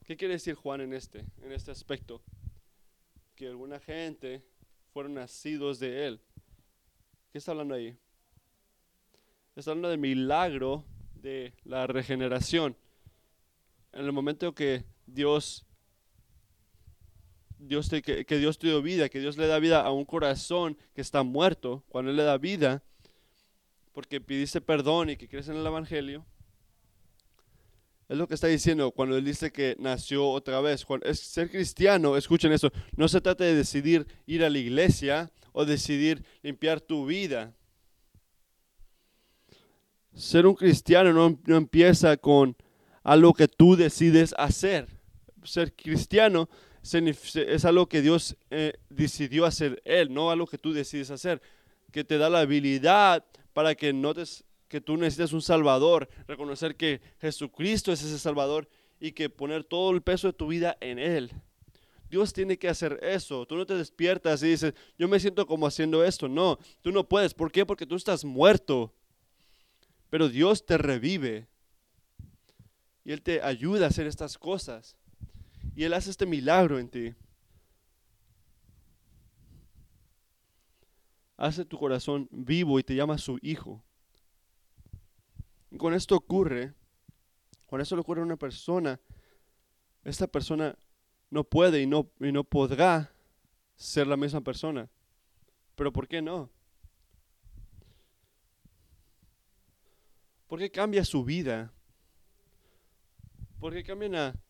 [0.06, 2.22] ¿Qué quiere decir Juan en este, en este aspecto?
[3.34, 4.42] Que alguna gente
[4.94, 6.20] fueron nacidos de Él.
[7.30, 7.94] ¿Qué está hablando ahí?
[9.54, 12.76] Está hablando del milagro de la regeneración
[13.96, 15.64] en el momento que Dios,
[17.58, 20.76] Dios te, que, Dios te dio vida, que Dios le da vida a un corazón
[20.94, 22.82] que está muerto, cuando Él le da vida,
[23.96, 26.22] porque pidiste perdón y que crees en el Evangelio,
[28.10, 30.84] es lo que está diciendo cuando Él dice que nació otra vez.
[31.02, 35.64] Es ser cristiano, escuchen eso, no se trata de decidir ir a la iglesia o
[35.64, 37.54] decidir limpiar tu vida.
[40.12, 42.54] Ser un cristiano no, no empieza con
[43.02, 44.88] a lo que tú decides hacer.
[45.42, 46.50] Ser cristiano
[46.82, 51.40] es algo que Dios eh, decidió hacer Él, no algo que tú decides hacer,
[51.90, 53.24] que te da la habilidad
[53.56, 58.68] para que notes que tú necesitas un Salvador, reconocer que Jesucristo es ese Salvador
[59.00, 61.32] y que poner todo el peso de tu vida en Él.
[62.10, 63.46] Dios tiene que hacer eso.
[63.46, 66.28] Tú no te despiertas y dices, yo me siento como haciendo esto.
[66.28, 67.32] No, tú no puedes.
[67.32, 67.64] ¿Por qué?
[67.64, 68.92] Porque tú estás muerto.
[70.10, 71.46] Pero Dios te revive.
[73.06, 74.98] Y Él te ayuda a hacer estas cosas.
[75.74, 77.14] Y Él hace este milagro en ti.
[81.36, 83.82] Hace tu corazón vivo y te llama su hijo.
[85.70, 86.74] Y con esto ocurre,
[87.66, 89.00] con esto le ocurre a una persona,
[90.04, 90.78] esta persona
[91.30, 93.12] no puede y no, y no podrá
[93.74, 94.88] ser la misma persona.
[95.74, 96.50] Pero ¿por qué no?
[100.46, 101.72] Porque cambia su vida.
[103.58, 104.40] ¿Por qué cambian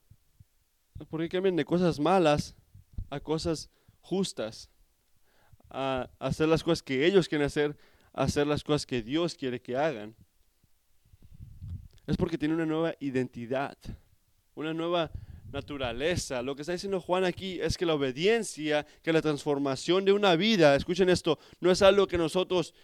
[1.08, 2.54] por cambian de cosas malas
[3.10, 3.70] a cosas
[4.00, 4.70] justas?
[5.70, 7.76] A hacer las cosas que ellos quieren hacer,
[8.12, 10.14] a hacer las cosas que Dios quiere que hagan.
[12.06, 13.76] Es porque tiene una nueva identidad,
[14.54, 15.10] una nueva
[15.50, 16.42] naturaleza.
[16.42, 20.36] Lo que está diciendo Juan aquí es que la obediencia, que la transformación de una
[20.36, 22.74] vida, escuchen esto, no es algo que nosotros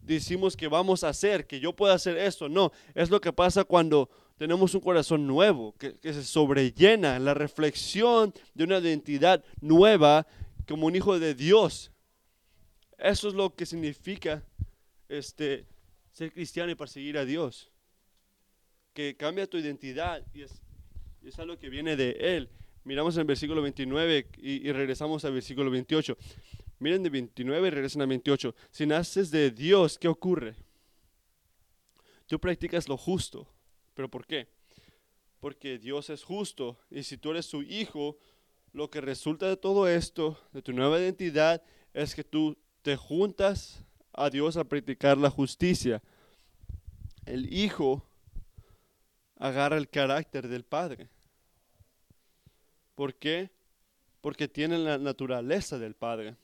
[0.00, 2.48] decimos que vamos a hacer, que yo pueda hacer esto.
[2.48, 8.32] No, es lo que pasa cuando tenemos un corazón nuevo, que, se sobrellena la reflexión
[8.54, 10.26] de una identidad nueva
[10.70, 11.90] como un hijo de Dios.
[12.96, 14.44] Eso es lo que significa
[15.08, 15.66] este,
[16.12, 17.72] ser cristiano y perseguir a Dios.
[18.94, 20.62] Que cambia tu identidad y es,
[21.24, 22.48] es algo que viene de Él.
[22.84, 26.16] Miramos en el versículo 29 y, y regresamos al versículo 28.
[26.78, 28.54] Miren de 29 y regresan a 28.
[28.70, 30.54] Si naces de Dios, ¿qué ocurre?
[32.26, 33.48] Tú practicas lo justo
[33.94, 34.48] ¿Pero por qué?
[35.40, 38.18] Porque Dios es justo y si tú eres su hijo,
[38.72, 43.84] lo que resulta de todo esto, de tu nueva identidad, es que tú te juntas
[44.12, 46.02] a Dios a practicar la justicia.
[47.26, 48.06] El hijo
[49.36, 51.08] agarra el carácter del padre.
[53.00, 53.50] ¿Por qué?
[54.20, 56.36] Porque tiene la naturaleza del Padre.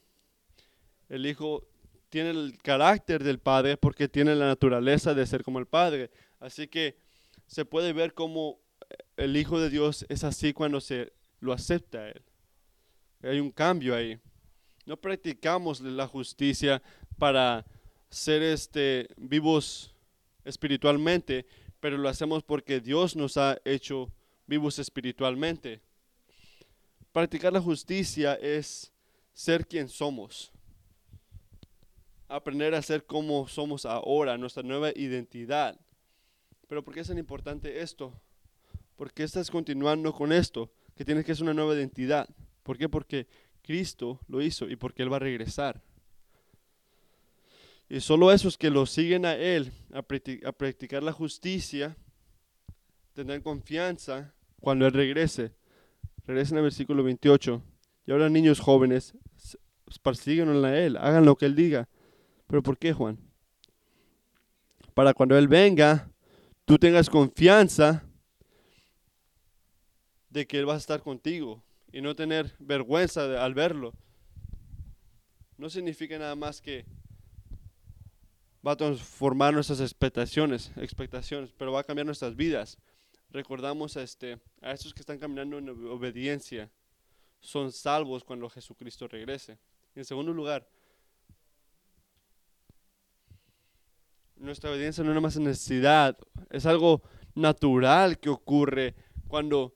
[1.11, 1.69] El Hijo
[2.09, 6.11] tiene el carácter del Padre porque tiene la naturaleza de ser como el Padre.
[6.41, 6.97] Así que
[7.47, 8.59] se puede ver como
[9.19, 11.13] el Hijo de Dios es así cuando se
[11.47, 12.23] lo acepta Él.
[13.23, 14.19] Hay un cambio ahí.
[14.85, 16.83] No practicamos la justicia
[17.19, 17.65] para
[18.11, 19.95] ser este, vivos
[20.45, 21.47] espiritualmente,
[21.81, 24.13] pero lo hacemos porque Dios nos ha hecho
[24.47, 25.81] vivos espiritualmente.
[27.13, 28.93] Practicar la justicia es
[29.33, 30.53] ser quien somos.
[32.29, 35.79] Aprender a ser como somos ahora, nuestra nueva identidad.
[36.69, 38.13] Pero ¿por qué es tan importante esto?
[38.97, 40.71] ¿Por qué estás continuando con esto?
[40.97, 42.29] Que tienes que ser una nueva identidad.
[42.63, 42.89] ¿Por qué?
[42.89, 43.27] Porque
[43.63, 45.83] Cristo lo hizo y porque Él va a regresar.
[47.89, 51.97] Y solo esos que lo siguen a Él, a, practicar la justicia,
[53.13, 55.53] tendrán confianza cuando Él regrese.
[56.27, 57.63] Regresen al versículo 28.
[58.07, 59.15] Y ahora niños jóvenes,
[60.03, 61.89] persíguenlo a Él, hagan lo que Él diga.
[62.49, 63.19] ¿Pero por qué, Juan?
[64.95, 66.11] Para cuando Él venga,
[66.65, 68.05] tú tengas confianza
[70.37, 73.95] de que Él va a estar contigo y no tener vergüenza al verlo.
[75.57, 76.85] No significa nada más que
[78.65, 82.77] va a transformar nuestras expectaciones, expectaciones, pero va a cambiar nuestras vidas.
[83.31, 86.71] Recordamos a, este, a estos que están caminando en obediencia.
[87.41, 89.59] Son salvos cuando Jesucristo regrese.
[89.95, 90.69] En segundo lugar,
[94.37, 96.19] nuestra obediencia no es más necesidad,
[96.51, 97.01] es algo
[97.35, 98.95] natural que ocurre
[99.29, 99.76] cuando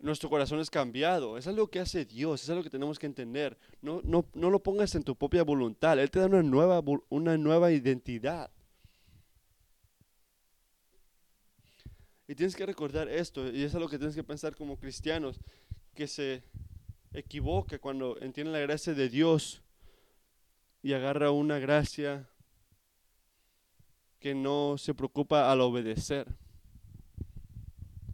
[0.00, 1.38] nuestro corazón es cambiado.
[1.38, 3.58] Es algo que hace Dios, es algo que tenemos que entender.
[3.80, 5.98] No, no, no lo pongas en tu propia voluntad.
[5.98, 8.50] Él te da una nueva, una nueva identidad.
[12.26, 15.40] Y tienes que recordar esto, y es algo que tienes que pensar como cristianos,
[15.94, 16.42] que se
[17.14, 19.62] equivoca cuando entiende la gracia de Dios
[20.82, 22.28] y agarra una gracia
[24.18, 26.26] que no se preocupa al obedecer.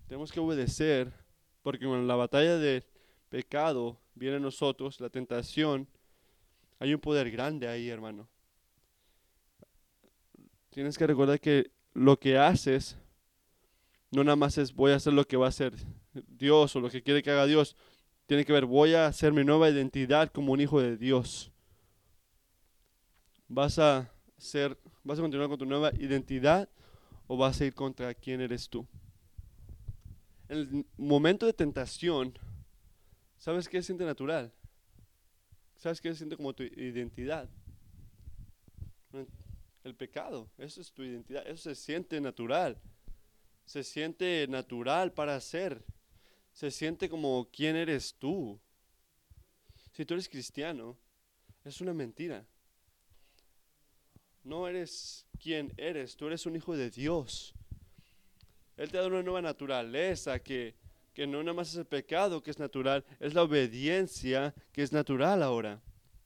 [0.06, 1.23] Tenemos que obedecer
[1.64, 2.84] porque cuando la batalla del
[3.30, 5.88] pecado viene a nosotros, la tentación,
[6.78, 8.28] hay un poder grande ahí, hermano.
[10.68, 12.98] Tienes que recordar que lo que haces
[14.10, 15.72] no nada más es voy a hacer lo que va a hacer
[16.12, 17.76] Dios o lo que quiere que haga Dios.
[18.26, 21.50] Tiene que ver, voy a hacer mi nueva identidad como un hijo de Dios.
[23.48, 26.68] Vas a ser, vas a continuar con tu nueva identidad
[27.26, 28.86] o vas a ir contra quién eres tú
[30.48, 32.38] en el momento de tentación,
[33.38, 34.52] ¿sabes qué se siente natural?
[35.76, 37.48] ¿Sabes qué se siente como tu identidad?
[39.84, 42.80] El pecado, eso es tu identidad, eso se siente natural.
[43.66, 45.84] Se siente natural para ser.
[46.52, 48.60] Se siente como quién eres tú.
[49.92, 50.96] Si tú eres cristiano,
[51.64, 52.46] es una mentira.
[54.42, 57.54] No eres quien eres, tú eres un hijo de Dios.
[58.76, 60.74] Él te da una nueva naturaleza que,
[61.12, 64.92] que no nada más es el pecado que es natural, es la obediencia que es
[64.92, 65.80] natural ahora.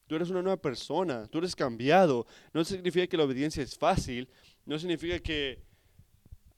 [0.06, 2.26] Tú eres una nueva persona, tú eres cambiado.
[2.54, 4.28] No significa que la obediencia es fácil,
[4.64, 5.62] no significa que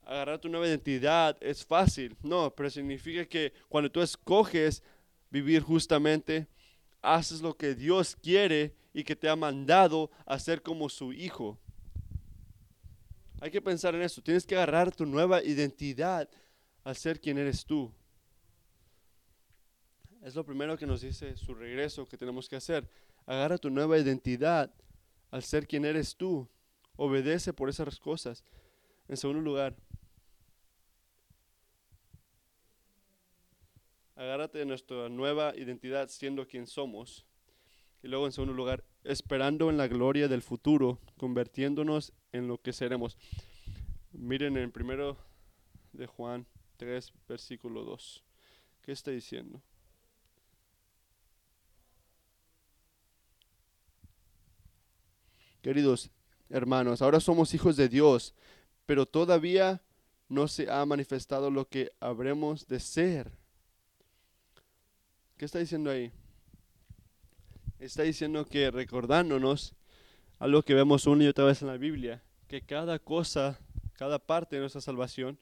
[0.03, 4.83] agarrar tu nueva identidad es fácil, no, pero significa que cuando tú escoges
[5.29, 6.47] vivir justamente,
[7.01, 11.59] haces lo que Dios quiere y que te ha mandado a ser como su hijo.
[13.41, 14.21] Hay que pensar en eso.
[14.21, 16.29] Tienes que agarrar tu nueva identidad
[16.83, 17.91] al ser quien eres tú.
[20.21, 22.87] Es lo primero que nos dice su regreso que tenemos que hacer.
[23.25, 24.71] Agarra tu nueva identidad
[25.31, 26.47] al ser quien eres tú.
[26.95, 28.43] Obedece por esas cosas.
[29.07, 29.75] En segundo lugar,
[34.15, 37.25] agárrate de nuestra nueva identidad siendo quien somos.
[38.03, 42.73] Y luego en segundo lugar, esperando en la gloria del futuro, convirtiéndonos en lo que
[42.73, 43.17] seremos.
[44.11, 45.17] Miren en primero
[45.93, 46.47] de Juan
[46.77, 48.23] 3, versículo 2.
[48.81, 49.61] ¿Qué está diciendo?
[55.61, 56.09] Queridos
[56.49, 58.33] hermanos, ahora somos hijos de Dios,
[58.87, 59.81] pero todavía
[60.27, 63.31] no se ha manifestado lo que habremos de ser.
[65.37, 66.11] ¿Qué está diciendo ahí?
[67.85, 69.73] Está diciendo que recordándonos
[70.37, 73.59] algo que vemos una y otra vez en la Biblia, que cada cosa,
[73.93, 75.39] cada parte de nuestra salvación,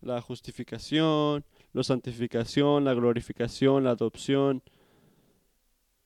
[0.00, 4.62] la justificación, la santificación, la glorificación, la adopción,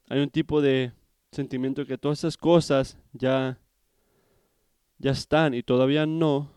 [0.09, 0.93] hay un tipo de
[1.31, 3.59] sentimiento que todas esas cosas ya,
[4.99, 6.51] ya están y todavía no.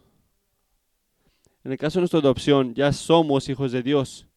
[1.63, 4.27] En el caso de nuestra adopción, ya somos hijos de Dios.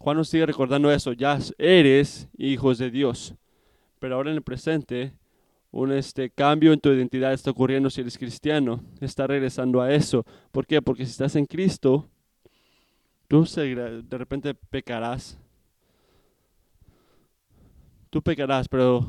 [0.00, 3.34] Juan nos sigue recordando eso, ya eres hijos de Dios.
[3.98, 5.12] Pero ahora en el presente,
[5.70, 8.82] un este cambio en tu identidad está ocurriendo si eres cristiano.
[9.02, 10.24] Está regresando a eso.
[10.52, 10.80] ¿Por qué?
[10.80, 12.08] Porque si estás en Cristo,
[13.28, 15.38] tú de repente pecarás.
[18.08, 19.06] Tú pecarás, pero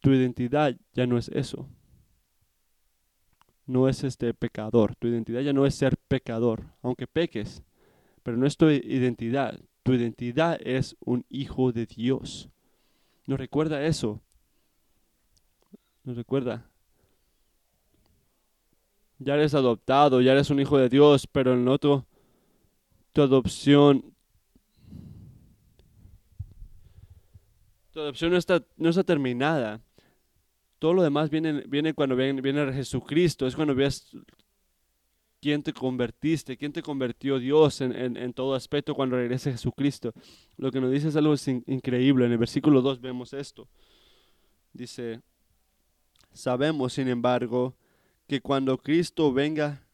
[0.00, 1.68] tu identidad ya no es eso.
[3.66, 4.94] No es este pecador.
[4.94, 7.64] Tu identidad ya no es ser pecador, aunque peques.
[8.22, 9.58] Pero no es tu identidad.
[9.84, 12.48] Tu identidad es un hijo de Dios.
[13.26, 14.22] ¿No recuerda eso?
[16.04, 16.66] ¿No recuerda?
[19.18, 22.06] Ya eres adoptado, ya eres un hijo de Dios, pero en otro,
[23.12, 24.14] tu adopción,
[27.92, 29.82] tu adopción no está, no está terminada.
[30.78, 34.10] Todo lo demás viene, viene cuando viene, viene Jesucristo, es cuando ves
[35.44, 40.14] quién te convertiste, quién te convirtió Dios en, todo aspecto cuando regrese Jesucristo.
[40.56, 41.34] Lo que nos dice es algo
[41.66, 42.24] increíble.
[42.24, 43.68] En el versículo 2 vemos esto.
[44.72, 45.20] Dice,
[46.32, 47.76] sabemos, sin embargo,
[48.26, 49.86] que cuando Cristo venga,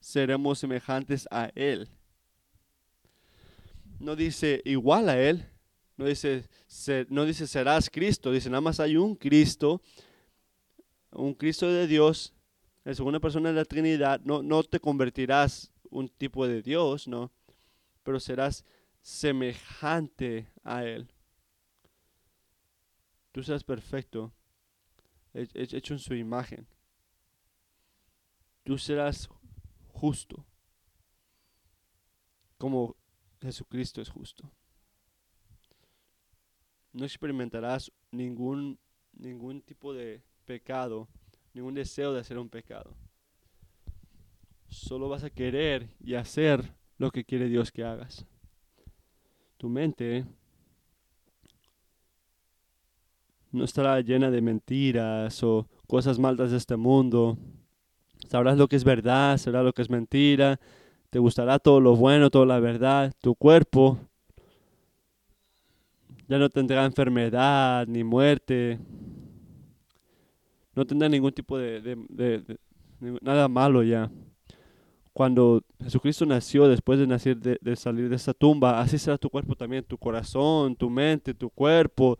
[0.00, 1.88] seremos semejantes a Él.
[4.00, 5.46] No dice igual a Él,
[5.96, 6.48] no dice,
[7.08, 9.80] no dice serás Cristo, dice nada más hay un Cristo,
[11.12, 12.34] un Cristo de Dios
[12.84, 17.30] la segunda persona de la Trinidad, no, no te convertirás un tipo de Dios, no,
[18.02, 18.64] pero serás
[19.00, 21.12] semejante a Él.
[23.30, 24.32] Tú serás perfecto,
[25.32, 26.66] hecho en su imagen.
[28.64, 29.28] Tú serás
[29.88, 30.44] justo,
[32.58, 32.96] como
[33.40, 34.50] Jesucristo es justo.
[36.92, 38.78] No experimentarás ningún,
[39.12, 41.08] ningún tipo de pecado
[41.54, 42.94] ningún deseo de hacer un pecado.
[44.68, 48.26] Solo vas a querer y hacer lo que quiere Dios que hagas.
[49.58, 50.24] Tu mente
[53.50, 57.36] no estará llena de mentiras o cosas malas de este mundo.
[58.28, 60.58] Sabrás lo que es verdad, sabrás lo que es mentira.
[61.10, 63.12] Te gustará todo lo bueno, toda la verdad.
[63.20, 63.98] Tu cuerpo
[66.28, 68.78] ya no tendrá enfermedad ni muerte
[70.74, 72.58] no tendrá ningún tipo de,
[73.20, 74.10] nada malo ya.
[75.12, 79.54] Cuando Jesucristo nació, después de nacer, de, salir de esa tumba, así será tu cuerpo
[79.54, 82.18] también, tu corazón, tu mente, tu cuerpo,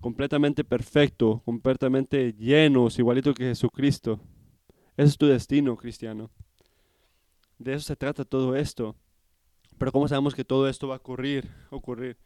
[0.00, 4.18] completamente perfecto, completamente llenos, igualito que Jesucristo.
[4.96, 6.30] Ese es tu destino, cristiano.
[7.58, 8.96] De eso se trata todo esto.
[9.78, 11.48] Pero ¿cómo sabemos que todo esto va a ocurrir?
[11.70, 12.16] ocurrir?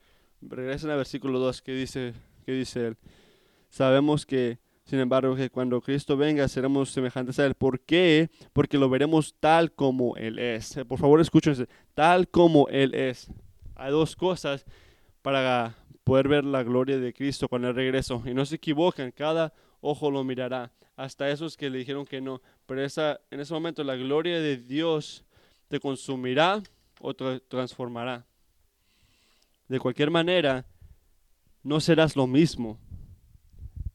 [0.41, 2.15] Regresen al versículo 2 que dice,
[2.47, 2.97] que dice él.
[3.69, 4.59] Sabemos que
[4.89, 7.53] sin embargo, que cuando Cristo venga seremos semejantes a Él.
[7.53, 8.31] ¿Por qué?
[8.55, 10.79] Porque lo veremos tal como Él es.
[10.79, 11.69] Eh, por favor, escúchense.
[11.93, 13.31] Tal como Él es.
[13.75, 14.65] Hay dos cosas
[15.21, 15.75] para
[16.05, 18.23] poder ver la gloria de Cristo cuando Él regreso.
[18.25, 20.73] Y no se equivoquen, cada ojo lo mirará.
[20.97, 22.41] Hasta esos que le dijeron que no.
[22.65, 25.23] Pero en ese momento la gloria de Dios
[25.69, 26.63] te consumirá
[26.99, 28.25] o te transformará.
[29.69, 30.65] De cualquier manera,
[31.63, 32.79] no serás lo mismo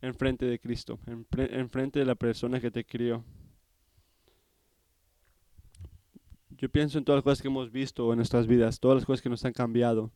[0.04, 1.00] enfrente de Cristo,
[1.38, 3.24] enfrente de la persona que te crió.
[6.50, 9.22] Yo pienso en todas las cosas que hemos visto en nuestras vidas, todas las cosas
[9.22, 10.12] que nos han cambiado.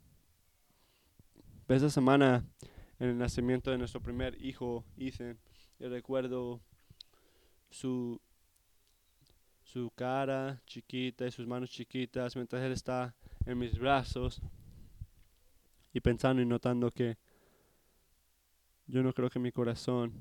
[1.69, 2.45] Esta semana,
[2.99, 5.37] en el nacimiento de nuestro primer hijo, hice,
[5.79, 6.59] yo recuerdo
[7.69, 8.19] su,
[9.63, 13.15] su cara chiquita y sus manos chiquitas mientras él está
[13.45, 14.41] en mis brazos
[15.93, 17.17] y pensando y notando que
[18.87, 20.13] yo no creo que mi corazón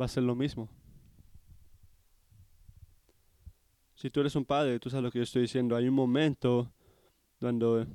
[0.00, 0.68] va a ser lo mismo.
[3.94, 5.76] Si tú eres un padre, tú sabes lo que yo estoy diciendo.
[5.76, 6.72] Hay un momento
[7.38, 7.86] cuando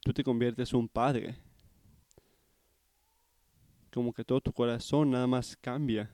[0.00, 1.36] tú te conviertes en un padre.
[3.92, 6.10] Como que todo tu corazón nada más cambia.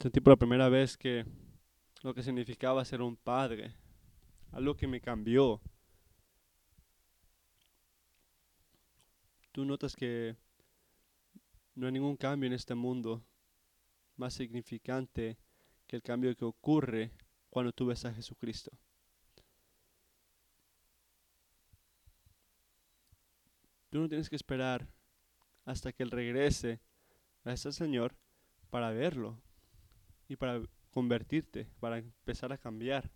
[0.00, 1.26] Sentí por la primera vez que
[2.02, 3.74] lo que significaba ser un padre.
[4.52, 5.60] Algo que me cambió.
[9.52, 10.36] Tú notas que
[11.74, 13.24] no hay ningún cambio en este mundo
[14.16, 15.38] más significante
[15.86, 17.12] que el cambio que ocurre
[17.48, 18.70] cuando tú ves a Jesucristo.
[23.88, 24.86] Tú no tienes que esperar
[25.64, 26.80] hasta que Él regrese
[27.44, 28.14] a ese Señor
[28.70, 29.42] para verlo
[30.28, 33.10] y para convertirte, para empezar a cambiar.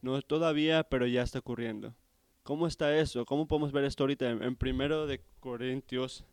[0.00, 1.94] No todavía, pero ya está ocurriendo.
[2.44, 3.24] ¿Cómo está eso?
[3.24, 6.26] ¿Cómo podemos ver esto ahorita en, primero de Corintios,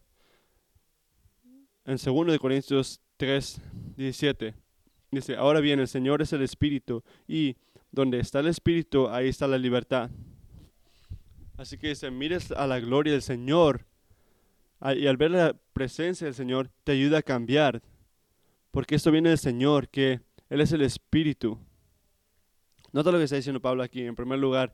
[1.85, 3.61] en segundo de Corintios 3,
[3.95, 4.53] 17?
[5.09, 7.55] Dice, ahora bien, el Señor es el Espíritu y
[7.93, 10.11] donde está el Espíritu, ahí está la libertad.
[11.55, 13.85] Así que se mires a la gloria del Señor
[14.93, 17.81] y al ver la presencia del Señor te ayuda a cambiar.
[18.71, 21.57] Porque esto viene del Señor, que Él es el Espíritu.
[22.91, 24.01] Nota lo que está diciendo Pablo aquí.
[24.01, 24.73] En primer lugar,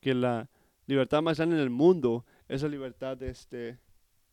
[0.00, 0.48] que la
[0.86, 3.78] libertad más grande en el mundo es la libertad de, este,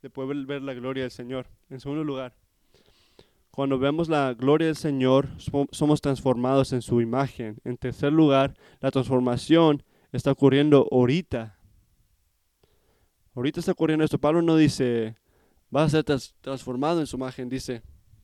[0.02, 1.48] de poder ver la gloria del Señor.
[1.70, 2.36] En segundo lugar,
[3.52, 5.30] cuando vemos la gloria del Señor,
[5.72, 7.58] somos transformados en su imagen.
[7.64, 11.60] En tercer lugar, la transformación está ocurriendo ahorita.
[13.36, 14.18] Ahorita está ocurriendo esto.
[14.18, 15.16] Pablo no dice,
[15.76, 17.48] va a ser transformado en su imagen.
[17.48, 17.84] Dice,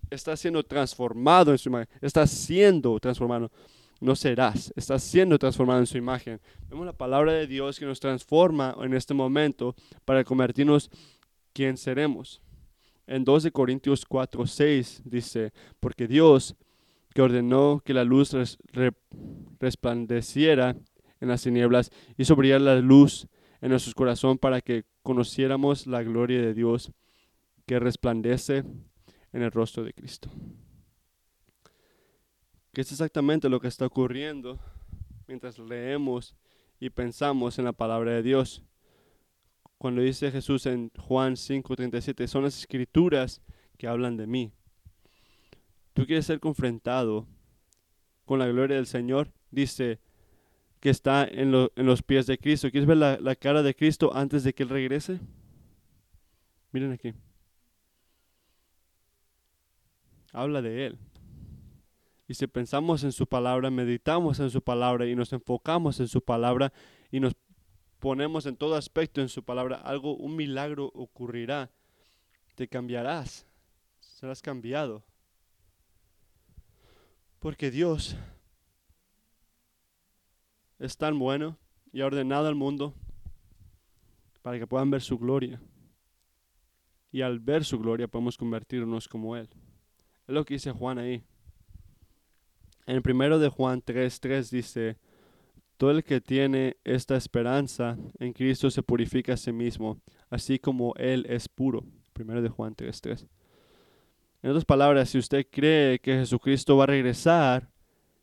[0.10, 1.88] está siendo transformado en su imagen.
[2.02, 3.52] Está siendo transformado.
[4.00, 6.40] No serás, está siendo transformado en su imagen.
[6.70, 9.76] Vemos la palabra de Dios que nos transforma en este momento
[10.06, 10.90] para convertirnos
[11.54, 12.42] quien seremos
[13.10, 16.56] en 2 Corintios 4, 6 dice, porque Dios
[17.14, 18.36] que ordenó que la luz
[19.60, 20.76] resplandeciera
[21.20, 23.28] en las tinieblas, hizo brillar la luz
[23.62, 26.92] en nuestro corazón para que conociéramos la gloria de Dios
[27.66, 28.64] que resplandece
[29.34, 30.30] en el rostro de Cristo.
[32.74, 34.60] Que es exactamente lo que está ocurriendo
[35.28, 36.36] mientras leemos
[36.80, 38.64] y pensamos en la palabra de Dios
[39.80, 43.42] cuando dice Jesús en Juan 5:37, son las escrituras
[43.78, 44.52] que hablan de mí.
[45.94, 47.26] Tú quieres ser confrontado
[48.26, 50.00] con la gloria del Señor, dice
[50.82, 52.70] que está en, los pies de Cristo.
[52.70, 55.22] ¿Quieres ver la, la cara de Cristo antes de que Él regrese?
[56.74, 57.14] Miren aquí.
[60.34, 61.00] Habla de Él.
[62.30, 66.24] Y si pensamos en su palabra, meditamos en su palabra y nos enfocamos en su
[66.24, 66.72] palabra
[67.10, 67.36] y nos
[67.98, 71.72] ponemos en todo aspecto en su palabra, algo, un milagro ocurrirá.
[72.54, 73.48] Te cambiarás,
[74.00, 75.04] serás cambiado.
[77.40, 78.16] Porque Dios
[80.78, 81.58] es tan bueno
[81.92, 82.94] y ha ordenado al mundo
[84.44, 85.60] para que puedan ver su gloria.
[87.12, 89.50] Y al ver su gloria podemos convertirnos como Él.
[90.28, 91.24] Es lo que dice Juan ahí.
[92.90, 94.98] En el primero de Juan 3.3 dice,
[95.78, 100.96] todo el que tiene esta esperanza en Cristo se purifica a sí mismo, así como
[100.96, 101.84] Él es puro.
[102.14, 103.28] Primero de Juan 3.3.
[104.42, 107.70] En otras palabras, si usted cree que Jesucristo va a regresar,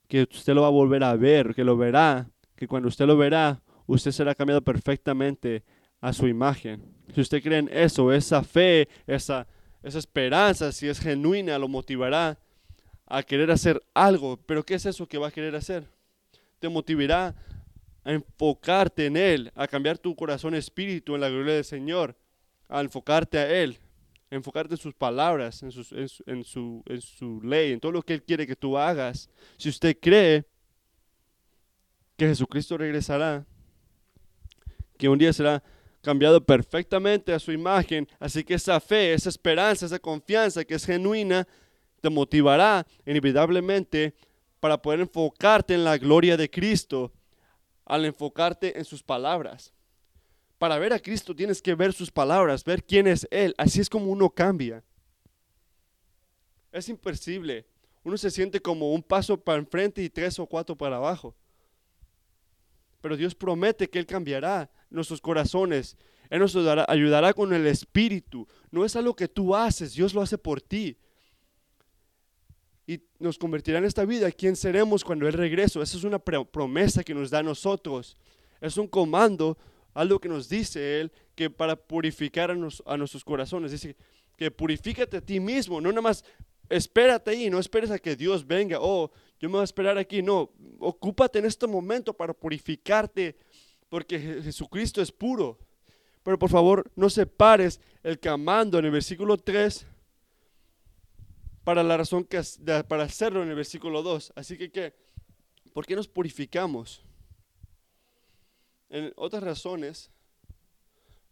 [0.08, 3.16] que usted lo va a volver a ver, que lo verá, que cuando usted lo
[3.16, 5.62] verá, usted será cambiado perfectamente
[6.00, 6.82] a su imagen.
[7.14, 9.46] Si usted cree en eso, esa fe, esa,
[9.84, 12.40] esa esperanza, si es genuina, lo motivará
[13.06, 14.36] a querer hacer algo.
[14.46, 15.88] Pero ¿qué es eso que va a querer hacer?
[16.58, 17.34] te motivará
[18.04, 22.16] a enfocarte en Él, a cambiar tu corazón espíritu en la gloria del Señor,
[22.68, 23.78] a enfocarte a Él,
[24.30, 25.70] a enfocarte en sus palabras, en,
[26.26, 29.28] en, su, en su ley, en todo lo que Él quiere que tú hagas.
[29.56, 30.44] Si usted cree
[32.16, 33.44] que Jesucristo regresará,
[34.96, 35.62] que un día será
[36.00, 40.86] cambiado perfectamente a su imagen, así que esa fe, esa esperanza, esa confianza que es
[40.86, 41.46] genuina,
[42.06, 44.14] te motivará inevitablemente
[44.60, 47.12] para poder enfocarte en la gloria de Cristo
[47.84, 49.74] al enfocarte en sus palabras.
[50.56, 53.56] Para ver a Cristo tienes que ver sus palabras, ver quién es Él.
[53.58, 54.84] Así es como uno cambia.
[56.70, 57.66] Es imposible.
[58.04, 61.34] Uno se siente como un paso para enfrente y tres o cuatro para abajo.
[63.00, 65.96] Pero Dios promete que Él cambiará nuestros corazones.
[66.30, 68.46] Él nos ayudará con el Espíritu.
[68.70, 70.96] No es algo que tú haces, Dios lo hace por ti
[72.86, 74.30] y nos convertirá en esta vida.
[74.30, 75.80] ¿Quién seremos cuando Él regrese?
[75.80, 78.16] Esa es una promesa que nos da a nosotros.
[78.60, 79.58] Es un comando,
[79.92, 83.72] algo que nos dice Él, que para purificar a, nuestros corazones.
[83.72, 83.96] Dice
[84.36, 86.24] que purifícate a ti mismo, no nada más
[86.68, 90.22] espérate ahí, no esperes a que Dios venga, oh, yo me voy a esperar aquí,
[90.22, 93.36] no, ocúpate en este momento para purificarte,
[93.88, 95.58] porque Jesucristo es puro.
[96.22, 99.86] Pero por favor, no separes el camando en el versículo 3
[101.66, 102.40] para la razón que
[102.86, 104.34] para hacerlo en el versículo 2.
[104.36, 104.94] Así que, ¿qué?
[105.72, 107.04] ¿por qué nos purificamos?
[108.88, 110.12] En otras razones,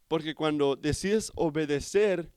[0.09, 2.33] porque cuando decides obedecer,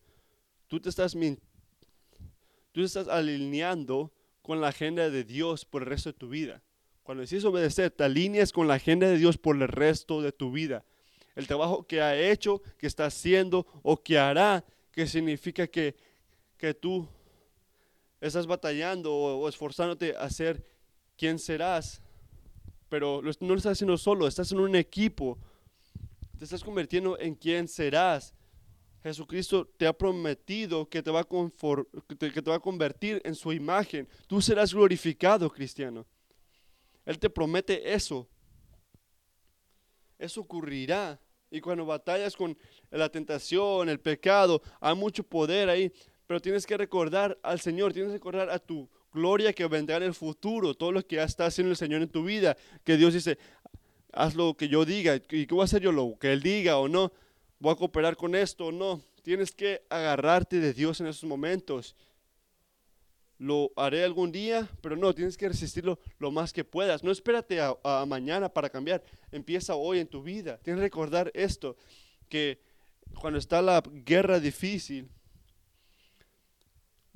[0.68, 6.12] tú te estás tú te estás alineando con la agenda de Dios por el resto
[6.12, 6.62] de tu vida.
[7.02, 10.52] Cuando decides obedecer, te alineas con la agenda de Dios por el resto de tu
[10.52, 10.86] vida.
[11.34, 15.96] El trabajo que ha hecho, que está haciendo o que hará, que significa que,
[16.60, 17.10] que tú
[18.22, 20.64] estás batallando o, esforzándote a ser
[21.16, 22.02] quien serás,
[22.90, 25.38] pero no lo estás haciendo solo, estás en un equipo,
[26.38, 28.34] te estás convirtiendo en quien serás.
[29.04, 31.28] Jesucristo te ha prometido que te, va a
[32.18, 34.08] que te va a convertir en su imagen.
[34.28, 36.06] Tú serás glorificado, cristiano.
[37.06, 38.28] Él te promete eso.
[40.20, 41.20] Eso ocurrirá.
[41.50, 42.58] Y cuando batallas con
[42.92, 45.92] la tentación, el pecado, hay mucho poder ahí.
[46.28, 50.04] Pero tienes que recordar al Señor, tienes que recordar a tu gloria que vendrá en
[50.04, 52.58] el futuro, todo lo que ya está haciendo el Señor en tu vida.
[52.84, 53.38] Que Dios dice,
[54.12, 55.16] haz lo que yo diga.
[55.16, 55.92] ¿Y qué voy a hacer yo?
[55.92, 57.12] Lo que Él diga o no.
[57.60, 59.02] ¿Voy a cooperar con esto o no?
[59.24, 61.96] Tienes que agarrarte de Dios en esos momentos
[63.40, 67.04] lo haré algún día, pero no, tienes que resistirlo lo más que puedas.
[67.04, 70.58] No espérate a, mañana para cambiar, empieza hoy en tu vida.
[70.64, 71.76] Tienes que recordar esto,
[72.30, 72.60] que
[73.20, 75.10] cuando está la guerra difícil,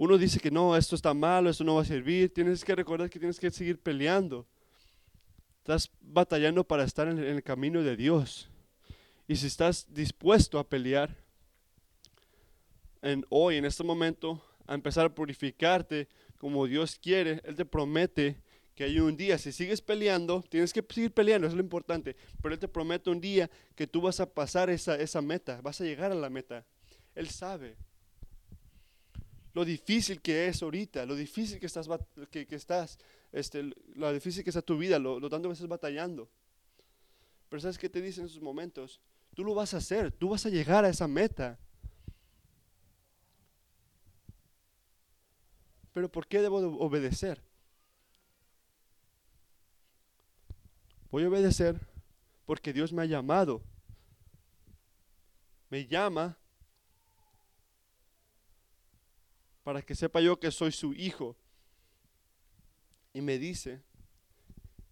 [0.04, 2.34] uno dice que no, esto está malo, esto no va a servir.
[2.34, 4.47] Tienes que recordar que tienes que seguir peleando.
[5.60, 8.49] Estás batallando para estar en el camino de Dios.
[9.28, 11.16] Y si estás dispuesto a pelear
[13.30, 16.08] hoy, en este momento, a empezar a purificarte
[16.39, 18.41] como Dios quiere, Él te promete
[18.74, 22.56] que hay un día, si sigues peleando, tienes que seguir peleando, es lo importante, pero
[22.56, 25.84] Él te promete un día que tú vas a pasar esa, esa meta, vas a
[25.84, 26.66] llegar a la meta.
[27.14, 27.78] Él sabe
[29.54, 31.89] lo difícil que es ahorita, lo difícil que estás,
[32.30, 32.97] que, estás
[33.32, 36.30] este, lo difícil que está tu vida, lo, lo tanto que estás batallando.
[37.49, 39.02] Pero ¿sabes qué te dice en esos momentos?
[39.36, 41.60] Tú lo vas a hacer, tú vas a llegar a esa meta.
[45.93, 47.43] Pero ¿por qué debo obedecer?
[51.10, 51.80] Voy a obedecer
[52.45, 53.62] porque Dios me ha llamado.
[55.70, 56.38] Me llama
[59.64, 61.36] para que sepa yo que soy su hijo.
[63.14, 63.82] Y me dice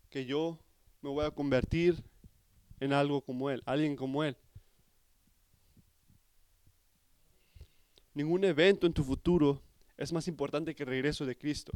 [0.09, 0.59] que yo
[1.01, 2.03] me voy a convertir
[2.79, 4.35] en algo como Él, alguien como Él.
[8.13, 9.61] Ningún evento en tu futuro
[9.97, 11.71] es más importante que el regreso de Cristo.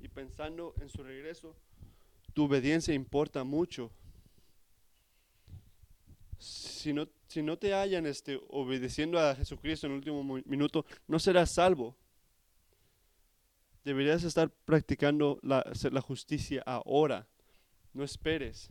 [0.00, 1.56] Y pensando en su regreso,
[2.34, 3.90] tu obediencia importa mucho.
[6.38, 11.18] Si no, si no te hallan este, obedeciendo a Jesucristo en el último minuto, no
[11.18, 11.96] serás salvo.
[13.84, 15.64] Deberías estar practicando la,
[16.00, 17.26] justicia ahora.
[17.92, 18.70] No esperes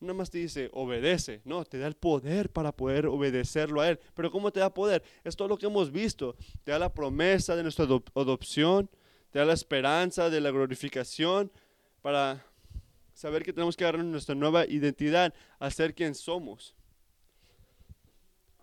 [0.00, 3.98] no más te dice obedece, no, te da el poder para poder obedecerlo a Él.
[4.14, 5.02] Pero ¿cómo te da poder?
[5.24, 6.36] Es todo lo que hemos visto.
[6.62, 8.88] Te da la promesa de nuestra adopción,
[9.30, 11.50] te da la esperanza de la glorificación
[12.00, 12.46] para
[13.12, 16.77] saber que tenemos que agarrar nuestra nueva identidad a ser quien somos.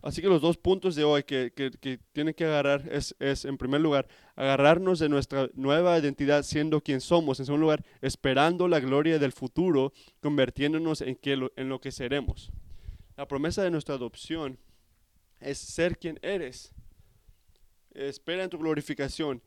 [0.06, 3.58] Así que los dos puntos de hoy que, que, tienen que agarrar es, es, en
[3.58, 7.40] primer lugar, agarrarnos de nuestra nueva identidad siendo quien somos.
[7.40, 12.52] En segundo lugar, esperando la gloria del futuro, convirtiéndonos en, que, en lo que seremos.
[13.18, 14.60] La promesa de nuestra adopción
[15.40, 16.72] es ser quien eres.
[17.96, 19.42] Espera en tu glorificación.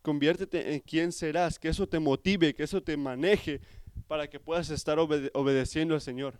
[0.00, 3.60] Conviértete en quien serás, que eso te motive, que eso te maneje
[4.06, 6.38] para que puedas estar obedeciendo al Señor.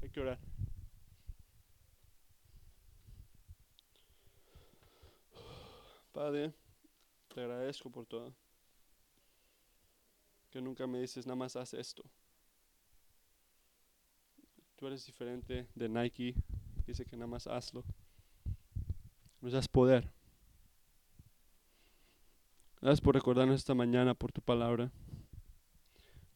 [0.00, 0.51] Hay que orar.
[6.12, 6.52] Padre,
[7.28, 8.34] te agradezco por todo.
[10.50, 12.04] Que nunca me dices nada más haz esto.
[14.76, 16.34] Tú eres diferente de Nike.
[16.86, 17.82] Dice que nada más hazlo.
[19.40, 20.12] Nos das poder.
[22.82, 24.90] Gracias por recordarnos esta mañana por tu palabra.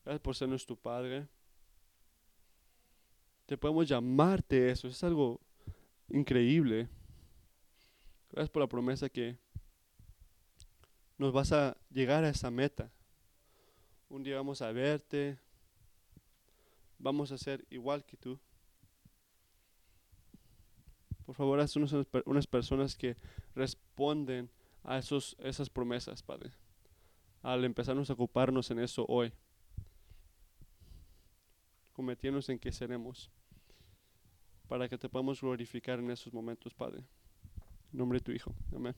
[0.05, 1.29] Gracias por ser nuestro Padre.
[3.45, 4.89] Te podemos llamarte eso.
[4.89, 5.41] Es algo
[6.09, 6.89] increíble.
[8.31, 9.37] Gracias por la promesa que
[11.19, 12.91] nos vas a llegar a esa meta.
[14.09, 15.39] Un día vamos a verte,
[16.99, 18.39] vamos a ser igual que tú.
[21.25, 23.17] Por favor, haz unas personas que
[23.55, 24.49] responden
[24.85, 26.53] a esos, esas promesas, Padre.
[27.43, 29.33] Al empezarnos a ocuparnos en eso hoy.
[31.93, 33.31] Cometiéndonos en que seremos.
[34.69, 37.03] Para que te podamos glorificar en esos momentos, Padre.
[37.93, 38.55] En nombre de tu Hijo.
[38.75, 38.95] Amén.